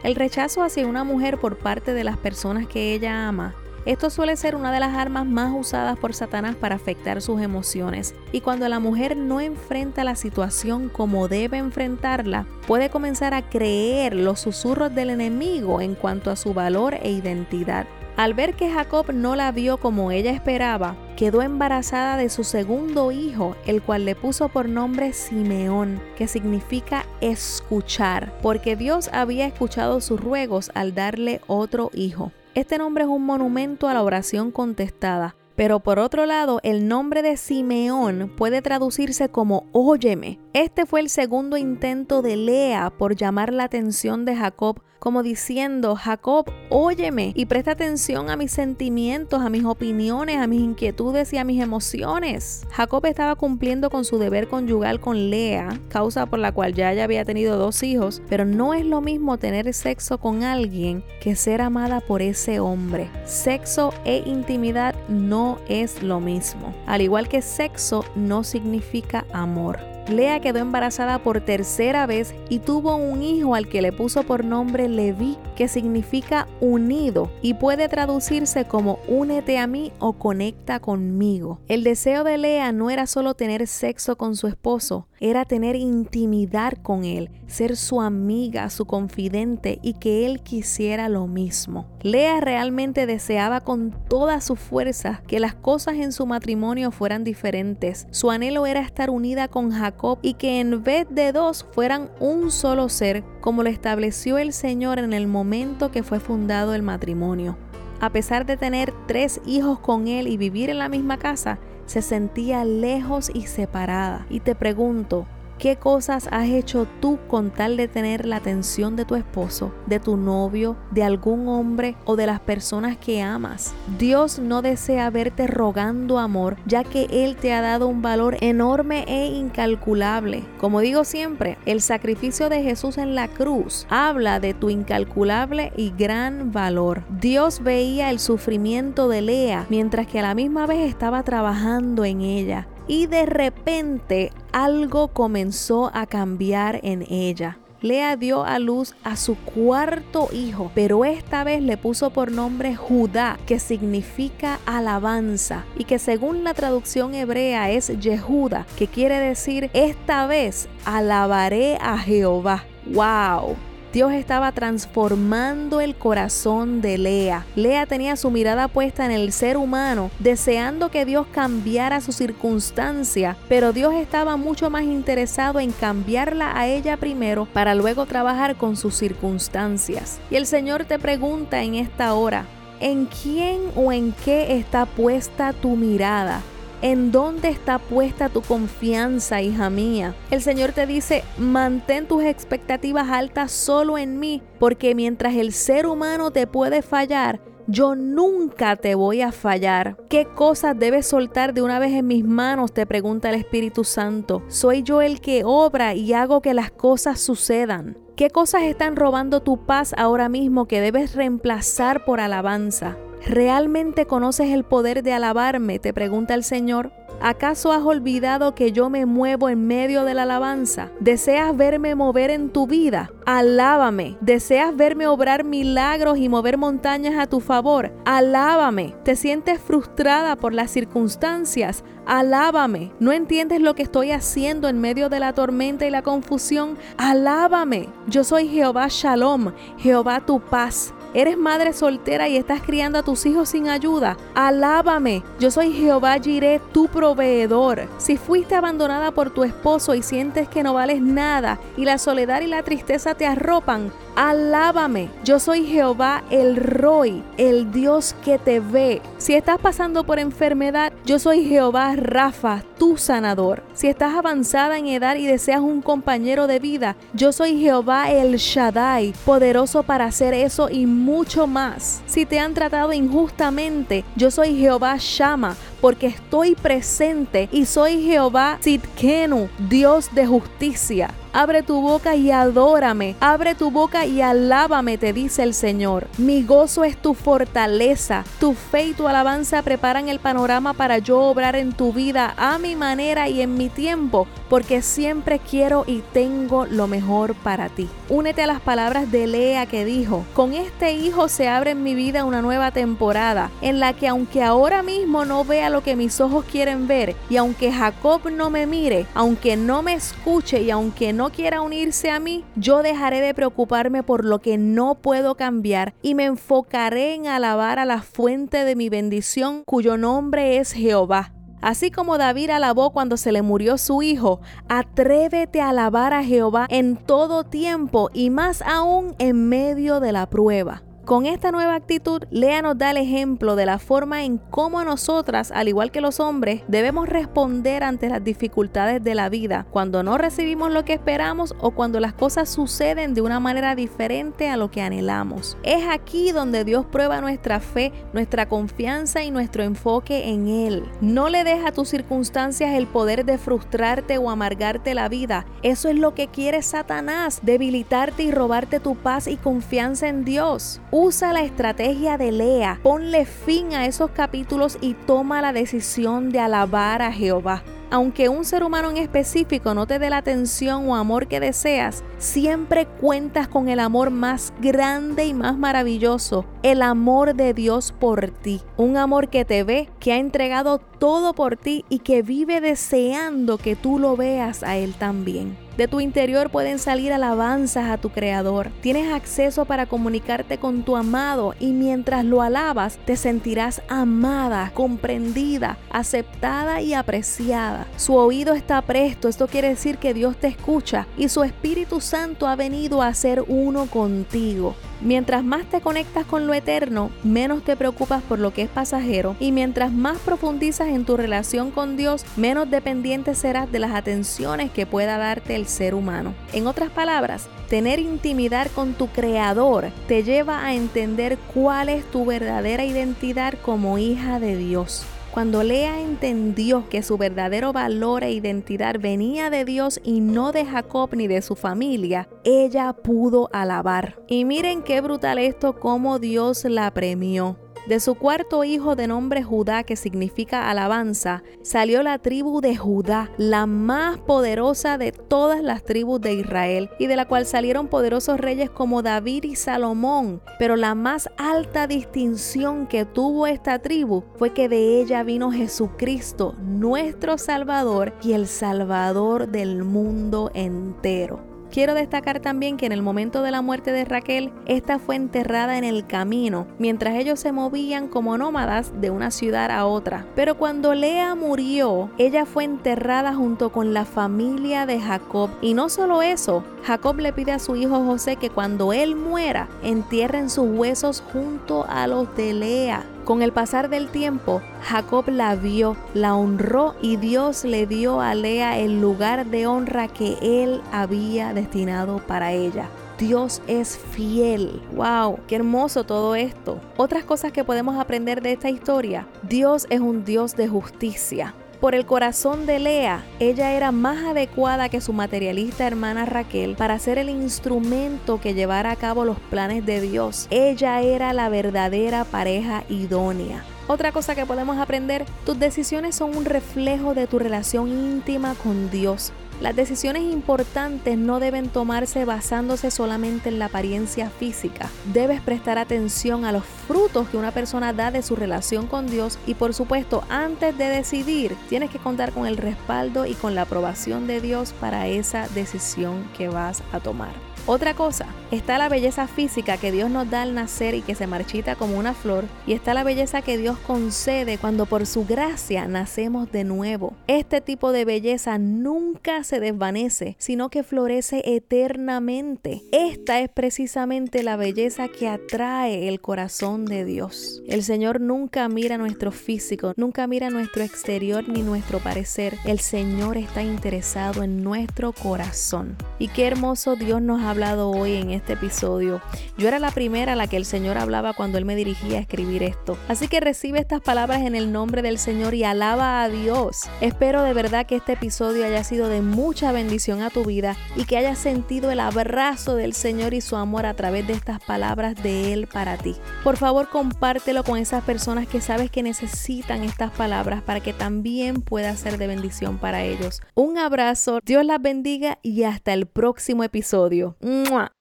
El 0.04 0.16
rechazo 0.16 0.62
hacia 0.62 0.86
una 0.86 1.04
mujer 1.04 1.40
por 1.40 1.58
parte 1.58 1.94
de 1.94 2.04
las 2.04 2.18
personas 2.18 2.68
que 2.68 2.94
ella 2.94 3.28
ama 3.28 3.56
esto 3.86 4.10
suele 4.10 4.38
ser 4.38 4.56
una 4.56 4.72
de 4.72 4.80
las 4.80 4.94
armas 4.94 5.26
más 5.26 5.52
usadas 5.54 5.98
por 5.98 6.14
Satanás 6.14 6.56
para 6.56 6.76
afectar 6.76 7.22
sus 7.22 7.42
emociones. 7.42 8.16
Y 8.32 8.40
cuando 8.40 8.70
la 8.70 8.80
mujer 8.80 9.18
no 9.18 9.42
enfrenta 9.42 10.06
la 10.06 10.16
situación 10.16 10.88
como 10.88 11.28
debe 11.28 11.58
enfrentarla, 11.58 12.46
puede 12.66 12.90
comenzar 12.90 13.34
a 13.34 13.50
creer 13.50 14.16
los 14.16 14.40
susurros 14.40 14.96
del 14.96 15.10
enemigo 15.10 15.82
en 15.82 15.96
cuanto 15.96 16.32
a 16.32 16.38
su 16.38 16.54
valor 16.54 16.94
e 17.02 17.12
identidad. 17.12 17.86
Al 18.16 18.36
ver 18.36 18.54
que 18.54 18.70
Jacob 18.70 19.12
no 19.12 19.36
la 19.36 19.52
vio 19.52 19.78
como 19.78 20.12
ella 20.12 20.30
esperaba, 20.30 20.96
quedó 21.16 21.42
embarazada 21.42 22.16
de 22.16 22.30
su 22.30 22.44
segundo 22.44 23.12
hijo, 23.12 23.56
el 23.66 23.82
cual 23.82 24.06
le 24.06 24.16
puso 24.16 24.50
por 24.50 24.70
nombre 24.70 25.14
Simeón, 25.14 26.00
que 26.16 26.28
significa 26.28 27.08
escuchar, 27.22 28.38
porque 28.44 28.76
Dios 28.76 29.10
había 29.14 29.48
escuchado 29.48 30.00
sus 30.00 30.20
ruegos 30.20 30.70
al 30.76 30.94
darle 30.94 31.42
otro 31.48 31.90
hijo. 31.94 32.32
Este 32.54 32.78
nombre 32.78 33.06
es 33.06 33.10
un 33.10 33.26
monumento 33.26 33.88
a 33.88 33.96
la 33.96 34.04
oración 34.04 34.52
contestada, 34.52 35.36
Pero 35.56 35.80
por 35.80 36.00
otro 36.00 36.26
lado, 36.26 36.60
el 36.64 36.88
nombre 36.88 37.22
de 37.22 37.38
Simeón 37.38 38.32
puede 38.36 38.62
traducirse 38.62 39.30
como 39.30 39.66
óyeme. 39.72 40.40
Este 40.54 40.86
fue 40.86 41.00
el 41.00 41.10
segundo 41.10 41.58
intento 41.58 42.22
de 42.22 42.36
Lea 42.36 42.92
por 42.98 43.16
llamar 43.16 43.54
la 43.54 43.66
atención 43.66 44.26
de 44.26 44.36
Jacob 44.36 44.82
como 45.04 45.22
diciendo, 45.22 45.98
Jacob, 45.98 46.46
óyeme 46.70 47.34
y 47.36 47.46
presta 47.48 47.72
atención 47.72 48.30
a 48.30 48.38
mis 48.38 48.54
sentimientos, 48.54 49.42
a 49.42 49.50
mis 49.50 49.66
opiniones, 49.66 50.38
a 50.38 50.48
mis 50.48 50.62
inquietudes 50.62 51.34
y 51.34 51.38
a 51.38 51.44
mis 51.44 51.62
emociones. 51.62 52.66
Jacob 52.72 53.06
estaba 53.06 53.36
cumpliendo 53.36 53.90
con 53.90 54.06
su 54.06 54.18
deber 54.18 54.48
conyugal 54.48 55.02
con 55.02 55.30
Lea, 55.30 55.78
causa 55.90 56.26
por 56.26 56.40
la 56.40 56.54
cual 56.54 56.74
ya 56.74 56.92
había 57.04 57.26
tenido 57.26 57.58
dos 57.58 57.84
hijos, 57.84 58.22
pero 58.30 58.46
no 58.46 58.74
es 58.74 58.86
lo 58.86 59.02
mismo 59.02 59.38
tener 59.38 59.74
sexo 59.74 60.20
con 60.20 60.44
alguien 60.44 61.04
que 61.20 61.36
ser 61.36 61.60
amada 61.60 62.00
por 62.00 62.22
ese 62.22 62.62
hombre. 62.62 63.10
Sexo 63.26 63.94
e 64.06 64.24
intimidad 64.26 64.96
no 65.10 65.43
es 65.68 66.04
lo 66.04 66.20
mismo. 66.20 66.74
Al 66.86 67.02
igual 67.02 67.28
que 67.28 67.42
sexo 67.42 68.06
no 68.16 68.44
significa 68.44 69.26
amor. 69.34 69.93
Lea 70.10 70.42
quedó 70.42 70.60
embarazada 70.60 71.20
por 71.20 71.40
tercera 71.42 72.06
vez 72.06 72.36
y 72.50 72.60
tuvo 72.60 72.96
un 72.98 73.24
hijo 73.24 73.56
al 73.56 73.70
que 73.70 73.82
le 73.82 73.94
puso 73.94 74.24
por 74.24 74.44
nombre 74.44 74.90
Leví, 74.90 75.38
que 75.56 75.68
significa 75.68 76.48
unido 76.60 77.32
y 77.42 77.54
puede 77.54 77.88
traducirse 77.88 78.66
como 78.66 79.00
únete 79.08 79.58
a 79.58 79.68
mí 79.68 79.94
o 80.00 80.14
conecta 80.14 80.80
conmigo. 80.80 81.62
El 81.68 81.84
deseo 81.84 82.24
de 82.24 82.38
Lea 82.38 82.72
no 82.74 82.90
era 82.90 83.08
solo 83.08 83.34
tener 83.34 83.66
sexo 83.68 84.18
con 84.18 84.36
su 84.36 84.48
esposo, 84.48 85.08
era 85.20 85.46
tener 85.46 85.78
intimidad 85.78 86.74
con 86.82 87.06
él, 87.06 87.30
ser 87.48 87.78
su 87.78 88.02
amiga, 88.02 88.70
su 88.70 88.86
confidente 88.86 89.80
y 89.82 89.94
que 89.94 90.26
él 90.26 90.42
quisiera 90.42 91.08
lo 91.08 91.28
mismo. 91.28 91.88
Lea 92.02 92.42
realmente 92.42 93.06
deseaba 93.06 93.62
con 93.62 93.92
toda 94.10 94.42
su 94.42 94.58
fuerza 94.58 95.22
que 95.28 95.40
las 95.40 95.56
cosas 95.56 95.96
en 95.96 96.12
su 96.12 96.26
matrimonio 96.26 96.92
fueran 96.92 97.24
diferentes. 97.24 98.08
Su 98.12 98.32
anhelo 98.32 98.66
era 98.66 98.82
estar 98.82 99.10
unida 99.10 99.48
con 99.48 99.72
Jacob 99.72 99.93
y 100.22 100.34
que 100.34 100.60
en 100.60 100.84
vez 100.84 101.08
de 101.10 101.32
dos 101.32 101.66
fueran 101.72 102.10
un 102.20 102.52
solo 102.52 102.90
ser, 102.90 103.24
como 103.40 103.64
lo 103.64 103.70
estableció 103.70 104.38
el 104.38 104.52
Señor 104.52 105.00
en 105.00 105.14
el 105.14 105.28
momento 105.28 105.92
que 105.92 106.04
fue 106.04 106.20
fundado 106.20 106.74
el 106.74 106.84
matrimonio. 106.84 107.58
A 108.02 108.10
pesar 108.10 108.46
de 108.46 108.58
tener 108.58 108.94
tres 109.08 109.40
hijos 109.46 109.80
con 109.80 110.10
él 110.10 110.28
y 110.28 110.36
vivir 110.36 110.70
en 110.70 110.78
la 110.78 110.90
misma 110.90 111.18
casa, 111.18 111.58
se 111.86 112.02
sentía 112.02 112.66
lejos 112.66 113.32
y 113.34 113.44
separada. 113.44 114.26
Y 114.30 114.42
te 114.42 114.56
pregunto, 114.56 115.26
¿Qué 115.64 115.78
cosas 115.78 116.28
has 116.30 116.50
hecho 116.50 116.88
tú 117.00 117.20
con 117.30 117.50
tal 117.50 117.78
de 117.78 117.88
tener 117.88 118.26
la 118.26 118.36
atención 118.36 118.98
de 118.98 119.06
tu 119.06 119.16
esposo, 119.16 119.74
de 119.86 120.02
tu 120.02 120.18
novio, 120.18 120.76
de 120.92 121.06
algún 121.06 121.48
hombre 121.48 121.96
o 122.04 122.18
de 122.18 122.28
las 122.28 122.42
personas 122.42 122.98
que 122.98 123.22
amas? 123.22 123.74
Dios 123.98 124.40
no 124.40 124.62
desea 124.62 125.10
verte 125.10 125.48
rogando 125.48 126.20
amor, 126.20 126.58
ya 126.66 126.84
que 126.84 127.08
Él 127.10 127.38
te 127.38 127.54
ha 127.54 127.62
dado 127.62 127.88
un 127.88 128.02
valor 128.02 128.36
enorme 128.42 129.06
e 129.08 129.28
incalculable. 129.28 130.44
Como 130.60 130.82
digo 130.82 131.06
siempre, 131.06 131.58
el 131.66 131.80
sacrificio 131.80 132.50
de 132.50 132.62
Jesús 132.62 132.98
en 132.98 133.16
la 133.16 133.30
cruz 133.30 133.88
habla 133.90 134.42
de 134.42 134.54
tu 134.54 134.70
incalculable 134.70 135.72
y 135.78 135.94
gran 135.98 136.52
valor. 136.52 137.04
Dios 137.22 137.64
veía 137.64 138.10
el 138.10 138.20
sufrimiento 138.20 139.08
de 139.08 139.22
Lea 139.22 139.66
mientras 139.70 140.08
que 140.08 140.20
a 140.20 140.24
la 140.24 140.36
misma 140.36 140.68
vez 140.68 140.90
estaba 140.90 141.24
trabajando 141.24 142.04
en 142.04 142.20
ella 142.20 142.68
y 142.88 143.08
de 143.08 143.26
repente 143.26 144.32
algo 144.52 145.10
comenzó 145.10 145.92
a 145.94 146.06
cambiar 146.06 146.80
en 146.84 147.06
ella. 147.10 147.58
Lea 147.82 148.16
dio 148.16 148.46
a 148.46 148.60
luz 148.60 148.96
a 149.04 149.18
su 149.18 149.36
cuarto 149.36 150.30
hijo, 150.32 150.72
pero 150.74 151.04
esta 151.04 151.44
vez 151.44 151.62
le 151.62 151.76
puso 151.76 152.12
por 152.12 152.32
nombre 152.32 152.78
Judá, 152.78 153.38
que 153.46 153.60
significa 153.60 154.62
alabanza, 154.66 155.66
y 155.78 155.84
que 155.84 156.00
según 156.00 156.46
la 156.46 156.54
traducción 156.54 157.14
hebrea 157.14 157.72
es 157.72 157.90
Yehuda, 158.00 158.66
que 158.78 158.88
quiere 158.88 159.20
decir 159.20 159.70
esta 159.74 160.28
vez 160.28 160.70
alabaré 160.86 161.78
a 161.82 161.98
Jehová. 161.98 162.64
¡Wow! 162.86 163.58
Dios 163.94 164.12
estaba 164.12 164.52
transformando 164.54 165.80
el 165.80 165.94
corazón 165.94 166.82
de 166.82 166.98
Lea. 166.98 167.46
Lea 167.56 167.86
tenía 167.86 168.16
su 168.16 168.32
mirada 168.32 168.68
puesta 168.68 169.06
en 169.06 169.12
el 169.12 169.32
ser 169.32 169.56
humano, 169.56 170.10
deseando 170.18 170.90
que 170.90 171.06
Dios 171.06 171.28
cambiara 171.32 172.02
su 172.02 172.12
circunstancia, 172.12 173.38
pero 173.48 173.72
Dios 173.72 173.94
estaba 173.94 174.36
mucho 174.36 174.72
más 174.72 174.82
interesado 174.82 175.60
en 175.60 175.72
cambiarla 175.72 176.58
a 176.58 176.66
ella 176.66 176.98
primero 176.98 177.46
para 177.46 177.76
luego 177.76 178.08
trabajar 178.08 178.56
con 178.56 178.78
sus 178.78 178.96
circunstancias. 178.96 180.20
Y 180.32 180.38
el 180.38 180.48
Señor 180.48 180.86
te 180.86 180.98
pregunta 180.98 181.62
en 181.62 181.76
esta 181.76 182.16
hora, 182.16 182.48
¿en 182.80 183.06
quién 183.06 183.60
o 183.76 183.92
en 183.92 184.12
qué 184.26 184.58
está 184.58 184.88
puesta 184.88 185.54
tu 185.54 185.76
mirada? 185.76 186.42
¿En 186.84 187.14
dónde 187.14 187.48
está 187.48 187.80
puesta 187.80 188.28
tu 188.28 188.42
confianza, 188.42 189.42
hija 189.42 189.70
mía? 189.70 190.16
El 190.32 190.42
Señor 190.42 190.74
te 190.74 190.86
dice, 190.86 191.24
mantén 191.38 192.10
tus 192.10 192.26
expectativas 192.26 193.08
altas 193.08 193.54
solo 193.54 193.98
en 193.98 194.20
mí, 194.20 194.42
porque 194.60 194.94
mientras 194.94 195.34
el 195.36 195.54
ser 195.54 195.88
humano 195.88 196.32
te 196.32 196.46
puede 196.46 196.82
fallar, 196.82 197.40
yo 197.68 197.96
nunca 197.96 198.76
te 198.76 198.96
voy 198.96 199.22
a 199.22 199.32
fallar. 199.32 199.96
¿Qué 200.10 200.26
cosas 200.26 200.78
debes 200.78 201.08
soltar 201.08 201.54
de 201.54 201.62
una 201.62 201.80
vez 201.80 201.94
en 201.94 202.06
mis 202.06 202.26
manos? 202.26 202.74
Te 202.74 202.86
pregunta 202.86 203.30
el 203.30 203.36
Espíritu 203.36 203.86
Santo. 203.86 204.44
Soy 204.50 204.84
yo 204.84 205.02
el 205.02 205.22
que 205.22 205.44
obra 205.46 205.96
y 205.96 206.12
hago 206.12 206.42
que 206.42 206.54
las 206.54 206.70
cosas 206.70 207.22
sucedan. 207.22 207.98
¿Qué 208.18 208.30
cosas 208.30 208.64
están 208.64 208.98
robando 208.98 209.42
tu 209.42 209.66
paz 209.66 209.94
ahora 209.98 210.28
mismo 210.28 210.68
que 210.68 210.82
debes 210.82 211.16
reemplazar 211.16 212.04
por 212.04 212.20
alabanza? 212.20 212.98
¿Realmente 213.26 214.06
conoces 214.06 214.52
el 214.52 214.66
poder 214.66 215.02
de 215.02 215.14
alabarme? 215.14 215.80
te 215.80 215.94
pregunta 215.94 216.34
el 216.34 216.44
Señor. 216.44 216.92
¿Acaso 217.22 217.72
has 217.72 217.84
olvidado 217.84 218.54
que 218.54 218.74
yo 218.74 218.90
me 218.90 219.06
muevo 219.06 219.48
en 219.48 219.66
medio 219.66 220.04
de 220.04 220.14
la 220.14 220.24
alabanza? 220.24 220.90
¿Deseas 221.00 221.56
verme 221.56 221.96
mover 221.96 222.32
en 222.32 222.50
tu 222.50 222.68
vida? 222.68 223.12
Alábame. 223.26 224.18
¿Deseas 224.20 224.76
verme 224.76 225.08
obrar 225.08 225.46
milagros 225.46 226.18
y 226.18 226.28
mover 226.28 226.58
montañas 226.58 227.18
a 227.18 227.28
tu 227.28 227.40
favor? 227.40 227.94
Alábame. 228.04 228.94
¿Te 229.06 229.16
sientes 229.16 229.62
frustrada 229.62 230.36
por 230.36 230.54
las 230.54 230.72
circunstancias? 230.72 231.86
Alábame. 232.06 232.92
¿No 233.00 233.14
entiendes 233.14 233.62
lo 233.62 233.74
que 233.74 233.84
estoy 233.84 234.12
haciendo 234.12 234.68
en 234.68 234.82
medio 234.82 235.08
de 235.08 235.22
la 235.22 235.32
tormenta 235.32 235.88
y 235.88 235.92
la 235.92 236.02
confusión? 236.02 236.78
Alábame. 236.98 237.88
Yo 238.08 238.26
soy 238.26 238.50
Jehová 238.50 238.88
Shalom, 238.90 239.54
Jehová 239.78 240.20
tu 240.26 240.42
paz. 240.42 240.94
Eres 241.16 241.38
madre 241.38 241.74
soltera 241.74 242.28
y 242.28 242.38
estás 242.38 242.62
criando 242.62 242.98
a 242.98 243.04
tus 243.04 243.26
hijos 243.28 243.50
sin 243.50 243.70
ayuda. 243.70 244.18
Alábame. 244.34 245.24
Yo 245.40 245.52
soy 245.52 245.72
Jehová 245.72 246.18
Jireh, 246.20 246.60
tu 246.74 246.88
proveedor. 246.88 247.88
Si 248.00 248.18
fuiste 248.18 248.56
abandonada 248.56 249.12
por 249.12 249.30
tu 249.30 249.44
esposo 249.44 249.94
y 249.94 250.02
sientes 250.02 250.48
que 250.50 250.64
no 250.64 250.74
vales 250.74 251.02
nada 251.02 251.60
y 251.78 251.86
la 251.86 252.00
soledad 252.00 252.42
y 252.42 252.48
la 252.48 252.64
tristeza 252.64 253.14
te 253.14 253.28
arropan, 253.28 253.92
Alábame, 254.16 255.10
yo 255.24 255.40
soy 255.40 255.66
Jehová 255.66 256.24
el 256.30 256.56
Roy, 256.56 257.24
el 257.38 257.72
Dios 257.72 258.16
que 258.24 258.38
te 258.38 258.60
ve. 258.60 259.02
Si 259.18 259.34
estás 259.34 259.58
pasando 259.60 260.04
por 260.04 260.20
enfermedad, 260.20 260.94
yo 261.04 261.18
soy 261.18 261.46
Jehová 261.46 261.96
Rafa, 261.96 262.64
tu 262.78 262.98
sanador. 262.98 263.64
Si 263.74 263.88
estás 263.88 264.14
avanzada 264.14 264.78
en 264.78 264.86
edad 264.86 265.16
y 265.16 265.26
deseas 265.26 265.62
un 265.62 265.82
compañero 265.82 266.46
de 266.46 266.60
vida, 266.60 266.96
yo 267.14 267.32
soy 267.32 267.60
Jehová 267.60 268.12
el 268.12 268.36
Shaddai, 268.36 269.16
poderoso 269.26 269.82
para 269.82 270.06
hacer 270.06 270.36
eso 270.36 270.70
y 270.70 270.86
mucho 270.86 271.48
más. 271.48 272.04
Si 272.06 272.28
te 272.28 272.40
han 272.40 272.54
tratado 272.54 272.94
injustamente, 272.94 274.06
yo 274.16 274.30
soy 274.30 274.56
Jehová 274.56 274.96
Shama, 275.00 275.56
porque 275.82 276.06
estoy 276.06 276.54
presente 276.54 277.50
y 277.52 277.66
soy 277.66 278.04
Jehová 278.04 278.60
Sitkenu, 278.62 279.50
Dios 279.70 280.14
de 280.14 280.28
justicia. 280.28 281.10
Abre 281.36 281.64
tu 281.64 281.82
boca 281.82 282.16
y 282.16 282.30
adórame. 282.30 283.16
Abre 283.20 283.56
tu 283.56 283.72
boca 283.72 284.06
y 284.06 284.22
alábame, 284.22 285.00
te 285.00 285.14
dice 285.14 285.42
el 285.42 285.56
Señor. 285.56 286.08
Mi 286.20 286.44
gozo 286.44 286.84
es 286.84 286.96
tu 286.96 287.16
fortaleza. 287.16 288.24
Tu 288.40 288.54
fe 288.54 288.90
y 288.90 288.94
tu 288.94 289.08
alabanza 289.08 289.64
preparan 289.64 290.10
el 290.10 290.20
panorama 290.20 290.74
para 290.74 291.00
yo 291.00 291.20
obrar 291.22 291.56
en 291.56 291.74
tu 291.74 291.92
vida 291.92 292.36
a 292.38 292.60
mi 292.60 292.76
manera 292.76 293.30
y 293.30 293.42
en 293.42 293.56
mi 293.56 293.70
tiempo, 293.70 294.28
porque 294.48 294.84
siempre 294.84 295.40
quiero 295.40 295.86
y 295.88 296.04
tengo 296.14 296.68
lo 296.68 296.86
mejor 296.86 297.34
para 297.34 297.68
ti. 297.70 297.90
Únete 298.10 298.44
a 298.44 298.48
las 298.48 298.62
palabras 298.62 299.12
de 299.12 299.26
Lea 299.26 299.66
que 299.66 299.86
dijo, 299.86 300.26
con 300.36 300.54
este 300.54 300.94
hijo 300.94 301.30
se 301.30 301.48
abre 301.50 301.72
en 301.72 301.82
mi 301.82 301.96
vida 301.96 302.26
una 302.26 302.44
nueva 302.44 302.70
temporada, 302.70 303.50
en 303.62 303.80
la 303.80 303.94
que 303.94 304.08
aunque 304.08 304.44
ahora 304.44 304.84
mismo 304.84 305.26
no 305.26 305.44
vea 305.44 305.72
lo 305.72 305.82
que 305.82 305.96
mis 305.96 306.22
ojos 306.22 306.46
quieren 306.46 306.88
ver, 306.88 307.16
y 307.28 307.38
aunque 307.38 307.72
Jacob 307.72 308.30
no 308.30 308.52
me 308.52 308.68
mire, 308.68 309.08
aunque 309.16 309.58
no 309.58 309.82
me 309.82 309.94
escuche 309.96 310.62
y 310.62 310.70
aunque 310.70 311.12
no 311.12 311.23
quiera 311.30 311.62
unirse 311.62 312.10
a 312.10 312.20
mí, 312.20 312.44
yo 312.56 312.84
dejaré 312.84 313.22
de 313.22 313.34
preocuparme 313.34 314.04
por 314.04 314.26
lo 314.26 314.40
que 314.40 314.58
no 314.58 314.96
puedo 314.96 315.36
cambiar 315.36 315.94
y 316.02 316.16
me 316.16 316.26
enfocaré 316.26 317.14
en 317.14 317.28
alabar 317.28 317.80
a 317.80 317.86
la 317.86 318.02
fuente 318.02 318.66
de 318.66 318.76
mi 318.76 318.90
bendición 318.90 319.64
cuyo 319.66 319.98
nombre 319.98 320.58
es 320.58 320.72
Jehová. 320.74 321.34
Así 321.62 321.92
como 321.92 322.18
David 322.18 322.50
alabó 322.50 322.92
cuando 322.92 323.16
se 323.16 323.32
le 323.32 323.42
murió 323.42 323.78
su 323.78 324.02
hijo, 324.02 324.42
atrévete 324.68 325.62
a 325.62 325.70
alabar 325.70 326.14
a 326.14 326.24
Jehová 326.24 326.68
en 326.70 326.98
todo 326.98 327.46
tiempo 327.46 328.10
y 328.14 328.30
más 328.30 328.62
aún 328.62 329.16
en 329.18 329.48
medio 329.48 330.02
de 330.02 330.12
la 330.12 330.30
prueba. 330.30 330.84
Con 331.06 331.26
esta 331.26 331.52
nueva 331.52 331.76
actitud, 331.76 332.24
Lea 332.32 332.62
nos 332.62 332.78
da 332.78 332.92
el 332.92 332.96
ejemplo 332.96 333.58
de 333.58 333.66
la 333.66 333.78
forma 333.78 334.24
en 334.24 334.38
cómo 334.38 334.82
nosotras, 334.86 335.52
al 335.52 335.68
igual 335.68 335.92
que 335.92 336.00
los 336.00 336.22
hombres, 336.22 336.62
debemos 336.70 337.10
responder 337.10 337.84
ante 337.84 338.08
las 338.08 338.24
dificultades 338.24 339.04
de 339.04 339.14
la 339.14 339.28
vida, 339.28 339.66
cuando 339.70 340.02
no 340.02 340.18
recibimos 340.18 340.72
lo 340.72 340.86
que 340.86 340.94
esperamos 340.94 341.56
o 341.60 341.72
cuando 341.72 342.00
las 342.00 342.14
cosas 342.14 342.48
suceden 342.48 343.14
de 343.14 343.20
una 343.20 343.42
manera 343.42 343.76
diferente 343.76 344.48
a 344.48 344.56
lo 344.56 344.72
que 344.72 344.82
anhelamos. 344.82 345.58
Es 345.64 345.86
aquí 345.90 346.32
donde 346.32 346.64
Dios 346.64 346.86
prueba 346.86 347.20
nuestra 347.20 347.60
fe, 347.60 347.92
nuestra 348.14 348.48
confianza 348.48 349.24
y 349.24 349.32
nuestro 349.32 349.64
enfoque 349.64 350.30
en 350.30 350.48
Él. 350.48 350.86
No 351.02 351.28
le 351.28 351.44
deja 351.44 351.68
a 351.68 351.74
tus 351.74 351.90
circunstancias 351.90 352.76
el 352.76 352.88
poder 352.88 353.26
de 353.26 353.38
frustrarte 353.38 354.20
o 354.20 354.30
amargarte 354.30 354.94
la 354.94 355.10
vida. 355.10 355.46
Eso 355.64 355.90
es 355.90 355.98
lo 355.98 356.16
que 356.16 356.30
quiere 356.30 356.62
Satanás, 356.62 357.42
debilitarte 357.44 358.24
y 358.24 358.32
robarte 358.32 358.80
tu 358.80 358.96
paz 358.96 359.28
y 359.28 359.36
confianza 359.36 360.08
en 360.08 360.24
Dios. 360.24 360.80
Usa 360.96 361.34
la 361.34 361.42
estrategia 361.42 362.20
de 362.20 362.32
Lea, 362.32 362.80
ponle 362.84 363.26
fin 363.26 363.74
a 363.74 363.88
esos 363.88 364.12
capítulos 364.12 364.78
y 364.80 364.94
toma 364.94 365.42
la 365.42 365.52
decisión 365.52 366.30
de 366.30 366.40
alabar 366.40 367.02
a 367.02 367.12
Jehová. 367.12 367.64
Aunque 367.90 368.30
un 368.30 368.46
ser 368.46 368.64
humano 368.64 368.92
en 368.92 368.98
específico 368.98 369.74
no 369.74 369.88
te 369.88 369.98
dé 369.98 370.12
la 370.12 370.18
atención 370.18 370.88
o 370.88 370.96
amor 370.96 371.28
que 371.28 371.40
deseas, 371.40 372.04
siempre 372.20 372.86
cuentas 372.86 373.48
con 373.48 373.70
el 373.70 373.80
amor 373.80 374.12
más 374.12 374.54
grande 374.62 375.26
y 375.26 375.34
más 375.34 375.58
maravilloso, 375.58 376.46
el 376.62 376.84
amor 376.84 377.34
de 377.34 377.56
Dios 377.56 377.92
por 377.92 378.30
ti. 378.30 378.62
Un 378.78 378.96
amor 378.96 379.30
que 379.30 379.46
te 379.46 379.64
ve, 379.64 379.90
que 380.00 380.14
ha 380.14 380.18
entregado 380.18 380.78
todo 380.78 381.34
por 381.34 381.58
ti 381.58 381.86
y 381.90 382.00
que 382.00 382.22
vive 382.22 382.62
deseando 382.62 383.58
que 383.58 383.76
tú 383.76 383.98
lo 383.98 384.16
veas 384.16 384.62
a 384.62 384.78
Él 384.78 384.94
también. 384.94 385.63
De 385.78 385.88
tu 385.88 386.00
interior 386.00 386.52
pueden 386.52 386.78
salir 386.78 387.12
alabanzas 387.12 387.90
a 387.90 387.98
tu 387.98 388.10
Creador. 388.10 388.70
Tienes 388.82 389.12
acceso 389.12 389.66
para 389.66 389.88
comunicarte 389.88 390.60
con 390.60 390.84
tu 390.84 390.96
amado 390.96 391.56
y 391.60 391.72
mientras 391.72 392.24
lo 392.26 392.44
alabas 392.44 393.00
te 393.06 393.16
sentirás 393.16 393.82
amada, 393.88 394.72
comprendida, 394.76 395.78
aceptada 395.90 396.82
y 396.82 396.94
apreciada. 396.94 397.88
Su 397.98 398.16
oído 398.16 398.54
está 398.54 398.82
presto, 398.84 399.28
esto 399.28 399.48
quiere 399.48 399.70
decir 399.70 399.98
que 399.98 400.14
Dios 400.14 400.38
te 400.38 400.48
escucha 400.48 401.08
y 401.18 401.30
su 401.30 401.44
Espíritu 401.44 402.02
Santo 402.02 402.48
ha 402.48 402.56
venido 402.56 403.02
a 403.02 403.14
ser 403.16 403.44
uno 403.48 403.88
contigo. 403.88 404.76
Mientras 405.04 405.44
más 405.44 405.66
te 405.66 405.82
conectas 405.82 406.26
con 406.26 406.48
lo 406.48 406.54
eterno, 406.54 407.12
menos 407.24 407.62
te 407.62 407.76
preocupas 407.76 408.24
por 408.24 408.40
lo 408.40 408.54
que 408.54 408.62
es 408.62 408.70
pasajero 408.70 409.36
y 409.38 409.52
mientras 409.52 409.92
más 409.92 410.18
profundizas 410.20 410.88
en 410.88 411.04
tu 411.04 411.18
relación 411.18 411.72
con 411.72 411.98
Dios, 411.98 412.26
menos 412.38 412.72
dependiente 412.72 413.36
serás 413.36 413.70
de 413.70 413.80
las 413.80 413.92
atenciones 413.92 414.72
que 414.72 414.86
pueda 414.86 415.18
darte 415.18 415.56
el 415.56 415.68
ser 415.68 415.94
humano. 415.94 416.34
En 416.54 416.68
otras 416.68 416.90
palabras, 416.90 417.50
tener 417.68 418.00
intimidad 418.00 418.68
con 418.74 418.94
tu 418.94 419.08
creador 419.08 419.92
te 420.08 420.24
lleva 420.24 420.66
a 420.66 420.74
entender 420.74 421.38
cuál 421.54 421.90
es 421.90 422.10
tu 422.10 422.26
verdadera 422.26 422.86
identidad 422.86 423.56
como 423.62 423.98
hija 423.98 424.40
de 424.40 424.56
Dios. 424.56 425.06
Cuando 425.34 425.64
Lea 425.64 426.00
entendió 426.00 426.88
que 426.90 427.02
su 427.02 427.18
verdadero 427.18 427.74
valor 427.74 428.24
e 428.24 428.32
identidad 428.32 428.98
venía 429.00 429.50
de 429.50 429.66
Dios 429.66 430.00
y 430.04 430.20
no 430.20 430.52
de 430.52 430.64
Jacob 430.64 431.10
ni 431.16 431.26
de 431.26 431.42
su 431.42 431.56
familia, 431.56 432.30
ella 432.44 432.94
pudo 432.94 433.50
alabar. 433.52 434.22
Y 434.28 434.46
miren 434.46 434.84
qué 434.84 435.02
brutal 435.02 435.40
esto, 435.40 435.80
como 435.80 436.20
Dios 436.20 436.66
la 436.66 436.92
premió. 436.92 437.58
De 437.88 438.00
su 438.00 438.16
cuarto 438.16 438.64
hijo 438.64 438.96
de 438.96 439.08
nombre 439.08 439.44
Judá, 439.44 439.84
que 439.84 439.98
significa 439.98 440.70
alabanza, 440.70 441.44
salió 441.62 442.02
la 442.02 442.18
tribu 442.18 442.62
de 442.62 442.78
Judá, 442.78 443.30
la 443.38 443.66
más 443.66 444.20
poderosa 444.20 444.98
de 444.98 445.12
todas 445.12 445.62
las 445.62 445.84
tribus 445.84 446.22
de 446.22 446.34
Israel, 446.34 446.90
y 446.98 447.08
de 447.08 447.18
la 447.18 447.28
cual 447.28 447.46
salieron 447.46 447.90
poderosos 447.90 448.40
reyes 448.40 448.70
como 448.70 449.02
David 449.02 449.44
y 449.44 449.56
Salomón. 449.58 450.42
Pero 450.60 450.78
la 450.78 450.96
más 450.96 451.30
alta 451.38 451.86
distinción 451.86 452.88
que 452.88 453.04
tuvo 453.04 453.48
esta 453.48 453.80
tribu 453.80 454.24
fue 454.38 454.54
que 454.54 454.70
de 454.70 455.02
ella 455.02 455.24
vino 455.24 455.52
Jesucristo, 455.52 456.56
nuestro 456.60 457.38
Salvador 457.38 458.14
y 458.24 458.32
el 458.32 458.48
Salvador 458.48 459.50
del 459.50 459.84
mundo 459.84 460.52
entero. 460.54 461.53
Quiero 461.74 461.96
destacar 461.96 462.40
también 462.40 462.78
que 462.78 462.86
en 462.86 462.92
el 462.92 463.02
momento 463.02 463.42
de 463.42 463.50
la 463.50 463.64
muerte 463.64 463.92
de 463.92 464.06
Raquel, 464.06 464.54
esta 464.68 465.00
fue 465.00 465.16
enterrada 465.16 465.76
en 465.76 465.84
el 465.84 466.06
camino, 466.06 466.68
mientras 466.78 467.16
ellos 467.16 467.40
se 467.40 467.52
movían 467.52 468.10
como 468.10 468.38
nómadas 468.38 468.92
de 469.02 469.10
una 469.10 469.32
ciudad 469.32 469.72
a 469.72 469.88
otra. 469.88 470.24
Pero 470.36 470.56
cuando 470.56 470.94
Lea 470.94 471.34
murió, 471.34 472.12
ella 472.20 472.46
fue 472.46 472.66
enterrada 472.66 473.34
junto 473.34 473.72
con 473.72 473.92
la 473.92 474.06
familia 474.06 474.86
de 474.86 475.02
Jacob. 475.02 475.50
Y 475.64 475.74
no 475.74 475.90
solo 475.90 476.22
eso, 476.22 476.64
Jacob 476.84 477.18
le 477.18 477.34
pide 477.34 477.54
a 477.54 477.58
su 477.58 477.76
hijo 477.76 478.06
José 478.06 478.36
que 478.36 478.52
cuando 478.52 478.94
él 478.94 479.16
muera, 479.16 479.68
entierren 479.82 480.52
sus 480.52 480.68
huesos 480.70 481.24
junto 481.34 481.88
a 481.90 482.06
los 482.06 482.36
de 482.36 482.54
Lea. 482.54 483.04
Con 483.24 483.42
el 483.42 483.54
pasar 483.54 483.90
del 483.90 484.10
tiempo, 484.10 484.62
Jacob 484.82 485.30
la 485.30 485.56
vio, 485.56 485.96
la 486.14 486.36
honró 486.36 486.96
y 487.02 487.16
Dios 487.16 487.64
le 487.64 487.88
dio 487.88 488.20
a 488.20 488.36
Lea 488.36 488.78
el 488.80 489.00
lugar 489.00 489.46
de 489.46 489.66
honra 489.66 490.10
que 490.10 490.38
él 490.42 490.82
había 490.92 491.54
destinado 491.54 492.18
para 492.28 492.52
ella. 492.52 492.90
Dios 493.18 493.62
es 493.68 493.98
fiel. 493.98 494.82
¡Wow! 494.94 495.40
¡Qué 495.48 495.56
hermoso 495.56 496.04
todo 496.04 496.36
esto! 496.36 496.82
Otras 496.98 497.24
cosas 497.24 497.54
que 497.54 497.64
podemos 497.64 497.98
aprender 497.98 498.42
de 498.42 498.52
esta 498.52 498.70
historia. 498.70 499.26
Dios 499.42 499.88
es 499.90 500.02
un 500.02 500.26
Dios 500.26 500.58
de 500.58 500.68
justicia 500.68 501.54
por 501.84 501.96
el 501.96 502.06
corazón 502.06 502.66
de 502.66 502.80
Lea, 502.80 503.26
ella 503.42 503.74
era 503.74 503.92
más 503.92 504.24
adecuada 504.24 504.88
que 504.88 505.02
su 505.02 505.12
materialista 505.12 505.86
hermana 505.86 506.24
Raquel 506.24 506.78
para 506.78 506.98
ser 506.98 507.18
el 507.18 507.28
instrumento 507.30 508.40
que 508.40 508.54
llevara 508.54 508.92
a 508.92 508.96
cabo 508.96 509.26
los 509.26 509.38
planes 509.38 509.86
de 509.86 510.00
Dios. 510.00 510.48
Ella 510.50 511.02
era 511.02 511.34
la 511.34 511.50
verdadera 511.50 512.24
pareja 512.24 512.86
idónea. 512.88 513.66
Otra 513.88 514.14
cosa 514.14 514.34
que 514.34 514.46
podemos 514.46 514.78
aprender, 514.78 515.26
tus 515.46 515.60
decisiones 515.60 516.16
son 516.16 516.38
un 516.38 516.46
reflejo 516.46 517.14
de 517.16 517.28
tu 517.28 517.38
relación 517.38 517.90
íntima 517.90 518.56
con 518.64 518.90
Dios. 518.90 519.34
Las 519.62 519.76
decisiones 519.76 520.24
importantes 520.24 521.18
no 521.18 521.40
deben 521.40 521.70
tomarse 521.70 522.26
basándose 522.26 522.92
solamente 522.92 523.50
en 523.50 523.60
la 523.60 523.66
apariencia 523.66 524.30
física. 524.30 524.90
Debes 525.14 525.42
prestar 525.42 525.78
atención 525.78 526.46
a 526.46 526.52
los 526.52 526.66
frutos 526.66 527.30
que 527.30 527.38
una 527.38 527.52
persona 527.52 527.94
da 527.94 528.12
de 528.12 528.24
su 528.24 528.36
relación 528.36 528.88
con 528.88 529.08
Dios 529.08 529.40
y 529.46 529.54
por 529.54 529.74
supuesto 529.74 530.24
antes 530.30 530.78
de 530.78 530.90
decidir 530.90 531.56
tienes 531.70 531.90
que 531.90 532.00
contar 532.00 532.34
con 532.34 532.46
el 532.46 532.58
respaldo 532.58 533.26
y 533.26 533.36
con 533.36 533.56
la 533.56 533.64
aprobación 533.64 534.28
de 534.28 534.42
Dios 534.42 534.74
para 534.80 535.08
esa 535.08 535.48
decisión 535.50 536.28
que 536.38 536.50
vas 536.50 536.84
a 536.92 537.00
tomar. 537.00 537.53
Otra 537.66 537.94
cosa, 537.94 538.26
está 538.52 538.78
la 538.78 538.90
belleza 538.90 539.26
física 539.26 539.78
que 539.78 539.94
Dios 539.94 540.10
nos 540.10 540.30
da 540.30 540.42
al 540.42 540.54
nacer 540.54 540.96
y 540.96 541.02
que 541.02 541.16
se 541.16 541.28
marchita 541.28 541.78
como 541.78 541.98
una 541.98 542.14
flor, 542.14 542.44
y 542.68 542.74
está 542.74 542.94
la 542.94 543.06
belleza 543.06 543.42
que 543.42 543.58
Dios 543.58 543.78
concede 543.80 544.58
cuando 544.58 544.86
por 544.86 545.06
su 545.06 545.26
gracia 545.26 545.88
nacemos 545.88 546.52
de 546.52 546.66
nuevo. 546.66 547.14
Este 547.28 547.62
tipo 547.62 547.94
de 547.94 548.04
belleza 548.04 548.58
nunca 548.58 549.46
se 549.46 549.62
desvanece, 549.62 550.36
sino 550.40 550.70
que 550.70 550.84
florece 550.84 551.42
eternamente. 551.46 552.82
Esta 552.92 553.40
es 553.40 553.48
precisamente 553.48 554.44
la 554.44 554.58
belleza 554.58 555.08
que 555.08 555.30
atrae 555.30 556.10
el 556.10 556.20
corazón 556.20 556.84
de 556.86 557.06
Dios. 557.06 557.64
El 557.66 557.82
Señor 557.82 558.20
nunca 558.20 558.68
mira 558.68 558.98
nuestro 558.98 559.32
físico, 559.32 559.94
nunca 559.96 560.28
mira 560.28 560.50
nuestro 560.50 560.84
exterior 560.84 561.48
ni 561.48 561.62
nuestro 561.62 562.00
parecer. 562.00 562.58
El 562.66 562.80
Señor 562.80 563.38
está 563.38 563.64
interesado 563.64 564.44
en 564.44 564.64
nuestro 564.64 565.14
corazón. 565.14 565.96
Y 566.20 566.28
qué 566.28 566.46
hermoso 566.46 566.98
Dios 566.98 567.22
nos 567.22 567.42
ha 567.42 567.53
hablado 567.54 567.92
hoy 567.92 568.16
en 568.16 568.32
este 568.32 568.54
episodio. 568.54 569.22
Yo 569.60 569.68
era 569.68 569.78
la 569.78 569.92
primera 569.92 570.34
a 570.34 570.36
la 570.36 570.48
que 570.48 570.58
el 570.58 570.66
Señor 570.66 570.98
hablaba 570.98 571.34
cuando 571.34 571.60
Él 571.60 571.66
me 571.66 571.76
dirigía 571.76 572.18
a 572.18 572.22
escribir 572.22 572.64
esto. 572.64 572.98
Así 573.08 573.28
que 573.28 573.40
recibe 573.40 573.80
estas 573.80 574.02
palabras 574.02 574.42
en 574.42 574.56
el 574.56 574.72
nombre 574.72 575.04
del 575.04 575.20
Señor 575.20 575.54
y 575.54 575.64
alaba 575.64 576.24
a 576.24 576.30
Dios. 576.30 576.90
Espero 577.00 577.44
de 577.44 577.54
verdad 577.54 577.86
que 577.86 577.98
este 577.98 578.14
episodio 578.14 578.66
haya 578.66 578.84
sido 578.84 579.08
de 579.08 579.22
mucha 579.22 579.72
bendición 579.72 580.24
a 580.24 580.32
tu 580.32 580.44
vida 580.44 580.76
y 580.96 581.06
que 581.06 581.16
hayas 581.16 581.38
sentido 581.38 581.92
el 581.92 582.00
abrazo 582.00 582.76
del 582.76 582.94
Señor 582.94 583.36
y 583.36 583.42
su 583.42 583.56
amor 583.56 583.86
a 583.86 583.94
través 583.94 584.26
de 584.26 584.34
estas 584.34 584.60
palabras 584.60 585.22
de 585.22 585.54
Él 585.54 585.68
para 585.68 585.98
ti. 585.98 586.16
Por 586.44 586.58
favor, 586.58 586.90
compártelo 586.90 587.64
con 587.64 587.78
esas 587.78 588.04
personas 588.04 588.48
que 588.48 588.62
sabes 588.62 588.90
que 588.90 589.04
necesitan 589.04 589.84
estas 589.84 590.10
palabras 590.10 590.64
para 590.64 590.80
que 590.80 590.94
también 590.94 591.62
pueda 591.62 591.96
ser 591.98 592.18
de 592.18 592.26
bendición 592.26 592.80
para 592.80 593.04
ellos. 593.04 593.44
Un 593.54 593.78
abrazo, 593.78 594.40
Dios 594.44 594.66
las 594.66 594.82
bendiga 594.82 595.38
y 595.44 595.66
hasta 595.66 595.94
el 595.94 596.08
próximo 596.08 596.64
episodio. 596.64 597.36
Mwah. 597.44 597.93